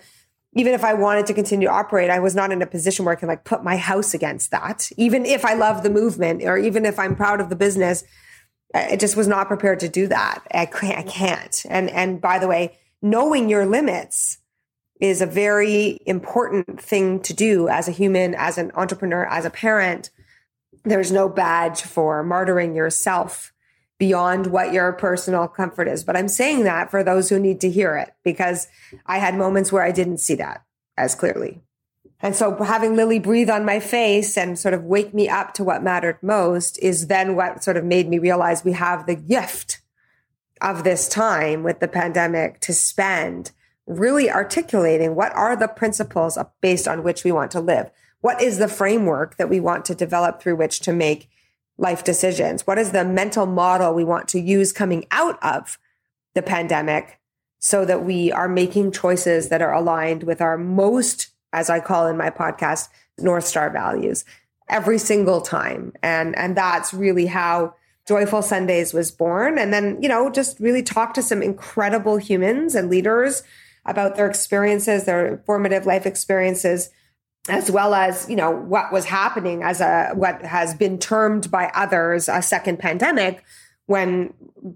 even 0.54 0.74
if 0.74 0.84
I 0.84 0.94
wanted 0.94 1.26
to 1.28 1.34
continue 1.34 1.68
to 1.68 1.74
operate, 1.74 2.10
I 2.10 2.20
was 2.20 2.36
not 2.36 2.52
in 2.52 2.62
a 2.62 2.68
position 2.68 3.06
where 3.06 3.16
I 3.16 3.20
can 3.20 3.30
like 3.30 3.46
put 3.46 3.64
my 3.64 3.78
house 3.78 4.14
against 4.14 4.52
that. 4.52 4.90
Even 4.98 5.26
if 5.26 5.46
I 5.46 5.54
love 5.54 5.84
the 5.84 5.90
movement 5.90 6.44
or 6.44 6.58
even 6.58 6.86
if 6.86 7.00
I'm 7.00 7.16
proud 7.16 7.40
of 7.40 7.50
the 7.50 7.56
business, 7.56 8.04
I 8.74 8.98
just 8.98 9.16
was 9.16 9.28
not 9.28 9.48
prepared 9.48 9.80
to 9.82 9.90
do 9.90 10.08
that. 10.08 10.46
I 10.54 10.66
can't, 10.66 10.98
I 10.98 11.04
can't. 11.04 11.66
And, 11.70 11.90
and 11.90 12.20
by 12.20 12.40
the 12.40 12.48
way, 12.48 12.78
knowing 13.02 13.50
your 13.50 13.66
limits 13.66 14.40
is 15.00 15.22
a 15.22 15.26
very 15.26 16.00
important 16.06 16.80
thing 16.80 17.20
to 17.22 17.34
do 17.34 17.68
as 17.68 17.88
a 17.88 17.92
human, 17.92 18.36
as 18.36 18.58
an 18.58 18.72
entrepreneur, 18.76 19.26
as 19.26 19.46
a 19.46 19.50
parent. 19.50 20.10
There's 20.84 21.12
no 21.12 21.28
badge 21.28 21.82
for 21.82 22.24
martyring 22.24 22.76
yourself 22.76 23.51
beyond 24.02 24.48
what 24.48 24.74
your 24.74 24.92
personal 24.94 25.48
comfort 25.48 25.88
is. 25.88 26.04
But 26.04 26.18
I'm 26.18 26.28
saying 26.28 26.64
that 26.64 26.90
for 26.90 27.04
those 27.04 27.30
who 27.30 27.40
need 27.40 27.62
to 27.62 27.70
hear 27.70 27.96
it 27.98 28.12
because 28.24 28.68
I 29.06 29.20
had 29.20 29.36
moments 29.36 29.72
where 29.72 29.84
I 29.84 29.92
didn't 29.92 30.18
see 30.18 30.34
that 30.34 30.64
as 30.98 31.14
clearly. 31.14 31.62
And 32.20 32.36
so 32.36 32.56
having 32.64 32.96
Lily 32.96 33.20
breathe 33.20 33.52
on 33.52 33.64
my 33.64 33.80
face 33.80 34.40
and 34.40 34.58
sort 34.58 34.74
of 34.74 34.86
wake 34.86 35.14
me 35.14 35.30
up 35.30 35.54
to 35.54 35.64
what 35.64 35.84
mattered 35.84 36.18
most 36.24 36.80
is 36.80 37.06
then 37.06 37.36
what 37.36 37.64
sort 37.64 37.78
of 37.78 37.86
made 37.86 38.10
me 38.10 38.18
realize 38.18 38.64
we 38.64 38.72
have 38.72 39.06
the 39.06 39.14
gift 39.14 39.84
of 40.62 40.84
this 40.84 41.08
time 41.08 41.62
with 41.62 41.80
the 41.80 41.88
pandemic 41.88 42.60
to 42.62 42.74
spend 42.74 43.52
really 43.86 44.32
articulating 44.32 45.14
what 45.14 45.32
are 45.34 45.56
the 45.56 45.68
principles 45.68 46.40
based 46.60 46.88
on 46.88 47.04
which 47.04 47.24
we 47.24 47.32
want 47.32 47.52
to 47.52 47.60
live? 47.60 47.92
What 48.22 48.42
is 48.42 48.58
the 48.58 48.68
framework 48.68 49.38
that 49.38 49.50
we 49.50 49.60
want 49.60 49.86
to 49.86 49.94
develop 49.94 50.42
through 50.42 50.56
which 50.56 50.80
to 50.80 50.92
make 50.92 51.30
life 51.78 52.04
decisions? 52.04 52.66
What 52.68 52.78
is 52.78 52.92
the 52.92 53.06
mental 53.06 53.46
model 53.46 53.94
we 53.94 54.04
want 54.04 54.28
to 54.30 54.40
use 54.40 54.72
coming 54.72 55.06
out 55.12 55.42
of 55.44 55.78
the 56.36 56.42
pandemic 56.42 57.20
so 57.60 57.86
that 57.86 58.04
we 58.04 58.32
are 58.32 58.48
making 58.48 58.92
choices 58.92 59.50
that 59.50 59.62
are 59.62 59.74
aligned 59.74 60.24
with 60.24 60.42
our 60.42 60.58
most, 60.58 61.30
as 61.54 61.70
I 61.70 61.80
call 61.80 62.08
in 62.08 62.18
my 62.18 62.30
podcast, 62.30 62.90
North 63.20 63.46
Star 63.46 63.70
values 63.70 64.26
every 64.70 64.98
single 64.98 65.42
time. 65.42 65.94
And, 66.02 66.36
and 66.38 66.56
that's 66.56 66.94
really 66.94 67.28
how 67.28 67.76
Joyful 68.08 68.42
Sundays 68.42 68.94
was 68.94 69.12
born. 69.12 69.60
And 69.60 69.72
then, 69.72 70.02
you 70.02 70.10
know, 70.10 70.32
just 70.32 70.60
really 70.60 70.82
talk 70.82 71.14
to 71.14 71.22
some 71.22 71.44
incredible 71.44 72.18
humans 72.18 72.74
and 72.74 72.90
leaders 72.90 73.44
about 73.86 74.16
their 74.16 74.28
experiences, 74.28 75.04
their 75.04 75.44
formative 75.46 75.86
life 75.86 76.06
experiences 76.06 76.90
as 77.50 77.72
well 77.72 77.94
as 77.94 78.30
you 78.30 78.36
know 78.36 78.52
what 78.52 78.92
was 78.92 79.06
happening 79.06 79.64
as 79.64 79.82
a 79.82 80.12
what 80.14 80.44
has 80.44 80.76
been 80.76 81.00
termed 81.00 81.50
by 81.50 81.72
others 81.74 82.30
a 82.30 82.42
second 82.42 82.78
pandemic 82.78 83.44
when 83.88 84.34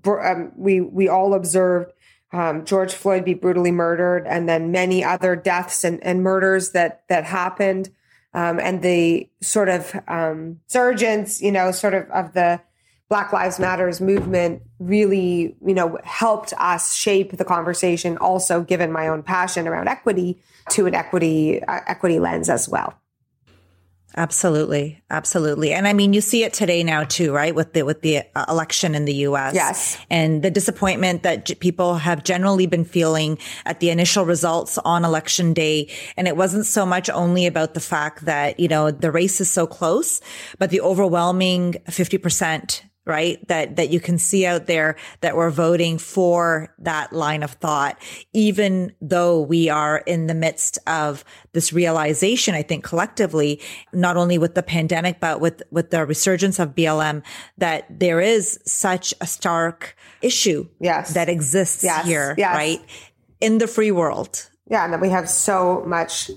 um, 0.07 0.51
we 0.55 0.81
we 0.81 1.07
all 1.07 1.33
observed 1.33 1.91
um, 2.33 2.65
George 2.65 2.93
Floyd 2.93 3.23
be 3.23 3.33
brutally 3.33 3.71
murdered 3.71 4.25
and 4.27 4.49
then 4.49 4.71
many 4.71 5.03
other 5.03 5.35
deaths 5.35 5.83
and, 5.83 6.03
and 6.03 6.21
murders 6.21 6.71
that 6.71 7.03
that 7.07 7.23
happened. 7.23 7.89
Um, 8.33 8.59
and 8.59 8.81
the 8.81 9.29
sort 9.41 9.69
of 9.69 9.95
um, 10.09 10.59
surgence 10.67 11.41
you 11.41 11.51
know 11.51 11.71
sort 11.71 11.93
of 11.93 12.09
of 12.09 12.33
the 12.33 12.59
Black 13.07 13.31
Lives 13.31 13.59
Matters 13.59 14.01
movement 14.01 14.61
really 14.79 15.55
you 15.65 15.73
know 15.73 15.97
helped 16.03 16.53
us 16.57 16.95
shape 16.95 17.37
the 17.37 17.45
conversation 17.45 18.17
also 18.17 18.61
given 18.61 18.91
my 18.91 19.07
own 19.07 19.21
passion 19.23 19.67
around 19.67 19.87
equity 19.87 20.41
to 20.69 20.85
an 20.87 20.95
equity 20.95 21.63
uh, 21.63 21.81
equity 21.87 22.19
lens 22.19 22.49
as 22.49 22.67
well. 22.67 22.99
Absolutely, 24.17 25.03
absolutely, 25.09 25.73
and 25.73 25.89
I 25.89 25.93
mean 25.93 26.13
you 26.13 26.21
see 26.21 26.45
it 26.45 26.53
today 26.53 26.83
now 26.83 27.03
too, 27.03 27.33
right? 27.33 27.53
With 27.53 27.73
the 27.73 27.83
with 27.83 28.01
the 28.01 28.23
uh, 28.33 28.45
election 28.47 28.95
in 28.95 29.03
the 29.03 29.13
U.S. 29.13 29.53
Yes, 29.53 29.97
and 30.09 30.41
the 30.41 30.49
disappointment 30.49 31.23
that 31.23 31.45
j- 31.45 31.55
people 31.55 31.95
have 31.95 32.23
generally 32.23 32.65
been 32.65 32.85
feeling 32.85 33.37
at 33.65 33.81
the 33.81 33.89
initial 33.89 34.23
results 34.23 34.77
on 34.79 35.03
election 35.03 35.53
day, 35.53 35.89
and 36.15 36.29
it 36.29 36.37
wasn't 36.37 36.65
so 36.65 36.85
much 36.85 37.09
only 37.09 37.45
about 37.45 37.73
the 37.73 37.81
fact 37.81 38.23
that 38.23 38.57
you 38.57 38.69
know 38.69 38.89
the 38.89 39.11
race 39.11 39.41
is 39.41 39.51
so 39.51 39.67
close, 39.67 40.21
but 40.59 40.69
the 40.69 40.79
overwhelming 40.79 41.75
fifty 41.89 42.17
percent 42.17 42.84
right? 43.05 43.45
That, 43.47 43.75
that 43.75 43.89
you 43.89 43.99
can 43.99 44.17
see 44.17 44.45
out 44.45 44.65
there 44.65 44.95
that 45.21 45.35
we're 45.35 45.51
voting 45.51 45.97
for 45.97 46.73
that 46.79 47.13
line 47.13 47.43
of 47.43 47.51
thought, 47.51 47.97
even 48.33 48.93
though 48.99 49.41
we 49.41 49.69
are 49.69 49.99
in 49.99 50.27
the 50.27 50.33
midst 50.33 50.79
of 50.87 51.23
this 51.53 51.71
realization, 51.71 52.55
I 52.55 52.63
think 52.63 52.83
collectively, 52.83 53.61
not 53.93 54.17
only 54.17 54.37
with 54.37 54.55
the 54.55 54.63
pandemic, 54.63 55.19
but 55.19 55.39
with, 55.39 55.61
with 55.69 55.91
the 55.91 56.05
resurgence 56.05 56.59
of 56.59 56.75
BLM, 56.75 57.23
that 57.57 57.85
there 57.99 58.19
is 58.19 58.59
such 58.65 59.13
a 59.21 59.27
stark 59.27 59.95
issue 60.21 60.67
yes. 60.79 61.13
that 61.13 61.29
exists 61.29 61.83
yes. 61.83 62.05
here, 62.05 62.33
yes. 62.37 62.55
right? 62.55 62.79
In 63.39 63.59
the 63.59 63.67
free 63.67 63.91
world. 63.91 64.49
Yeah. 64.69 64.83
And 64.83 64.93
that 64.93 65.01
we 65.01 65.09
have 65.09 65.29
so 65.29 65.83
much, 65.85 66.31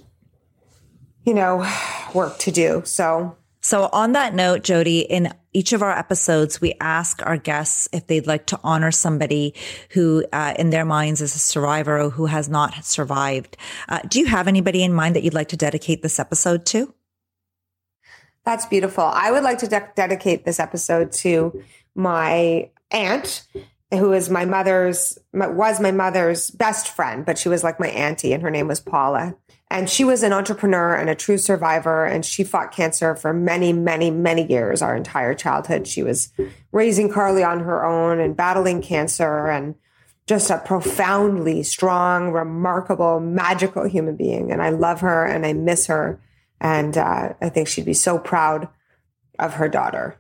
you 1.25 1.33
know, 1.33 1.67
work 2.15 2.39
to 2.41 2.51
do. 2.51 2.83
So 2.85 3.37
so 3.69 3.91
on 3.93 4.13
that 4.13 4.35
note, 4.35 4.65
Jodi, 4.65 5.01
in 5.01 5.31
each 5.53 5.75
of 5.75 5.83
our 5.83 5.93
episodes, 5.93 6.59
we 6.59 6.73
ask 6.81 7.21
our 7.27 7.37
guests 7.37 7.87
if 7.93 8.07
they'd 8.07 8.27
like 8.27 8.47
to 8.47 8.59
honor 8.65 8.91
somebody 8.91 9.53
who, 9.91 10.25
uh, 10.33 10.55
in 10.59 10.71
their 10.71 10.87
minds, 10.87 11.21
is 11.21 11.35
a 11.35 11.39
survivor 11.39 12.01
or 12.01 12.09
who 12.09 12.25
has 12.25 12.49
not 12.49 12.83
survived. 12.87 13.59
Uh, 13.87 13.99
do 14.09 14.21
you 14.21 14.25
have 14.25 14.49
anybody 14.49 14.83
in 14.83 14.95
mind 14.95 15.15
that 15.17 15.23
you'd 15.23 15.35
like 15.35 15.49
to 15.49 15.57
dedicate 15.59 16.01
this 16.01 16.19
episode 16.19 16.65
to? 16.65 16.95
That's 18.47 18.65
beautiful. 18.65 19.05
I 19.05 19.31
would 19.31 19.43
like 19.43 19.59
to 19.59 19.69
de- 19.69 19.93
dedicate 19.95 20.47
this 20.47 20.59
episode 20.59 21.13
to 21.13 21.63
my 21.95 22.71
aunt, 22.91 23.47
who 23.91 24.15
is 24.15 24.31
my 24.31 24.47
mother's 24.47 25.19
was 25.35 25.79
my 25.79 25.93
mother's 25.93 26.51
best 26.53 26.89
friend, 26.89 27.27
but 27.27 27.37
she 27.37 27.51
was 27.51 27.63
like 27.63 27.79
my 27.79 27.89
auntie, 27.89 28.33
and 28.33 28.43
her 28.43 28.51
name 28.51 28.67
was 28.67 28.81
Paula. 28.81 29.37
And 29.71 29.89
she 29.89 30.03
was 30.03 30.23
an 30.23 30.33
entrepreneur 30.33 30.95
and 30.95 31.11
a 31.11 31.15
true 31.15 31.37
survivor. 31.37 32.07
And 32.07 32.25
she 32.25 32.43
fought 32.43 32.73
cancer 32.73 33.15
for 33.15 33.33
many, 33.33 33.73
many, 33.73 34.11
many 34.11 34.47
years, 34.47 34.81
our 34.81 34.97
entire 34.97 35.35
childhood. 35.35 35.87
She 35.87 36.03
was 36.03 36.33
raising 36.73 37.11
Carly 37.11 37.45
on 37.45 37.61
her 37.61 37.85
own 37.85 38.19
and 38.19 38.37
battling 38.37 38.81
cancer 38.81 39.49
and 39.49 39.75
just 40.27 40.51
a 40.51 40.59
profoundly 40.59 41.63
strong, 41.63 42.33
remarkable, 42.33 43.21
magical 43.21 43.85
human 43.85 44.17
being. 44.17 44.53
And 44.53 44.63
I 44.63 44.71
love 44.71 45.01
her 45.01 45.25
and 45.25 45.45
I 45.45 45.53
miss 45.53 45.87
her. 45.87 46.21
And 46.61 46.97
uh, 46.97 47.35
I 47.41 47.49
think 47.49 47.69
she'd 47.69 47.87
be 47.87 47.95
so 47.95 48.19
proud 48.19 48.69
of 49.39 49.55
her 49.55 49.69
daughter. 49.69 50.19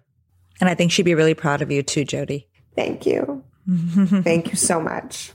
And 0.61 0.69
I 0.69 0.75
think 0.75 0.93
she'd 0.93 1.05
be 1.05 1.15
really 1.15 1.35
proud 1.35 1.63
of 1.63 1.71
you 1.71 1.83
too, 1.83 2.05
Jodi. 2.05 2.49
Thank 2.75 3.07
you. 3.07 3.45
Thank 3.69 4.49
you 4.49 4.57
so 4.57 4.81
much. 4.81 5.33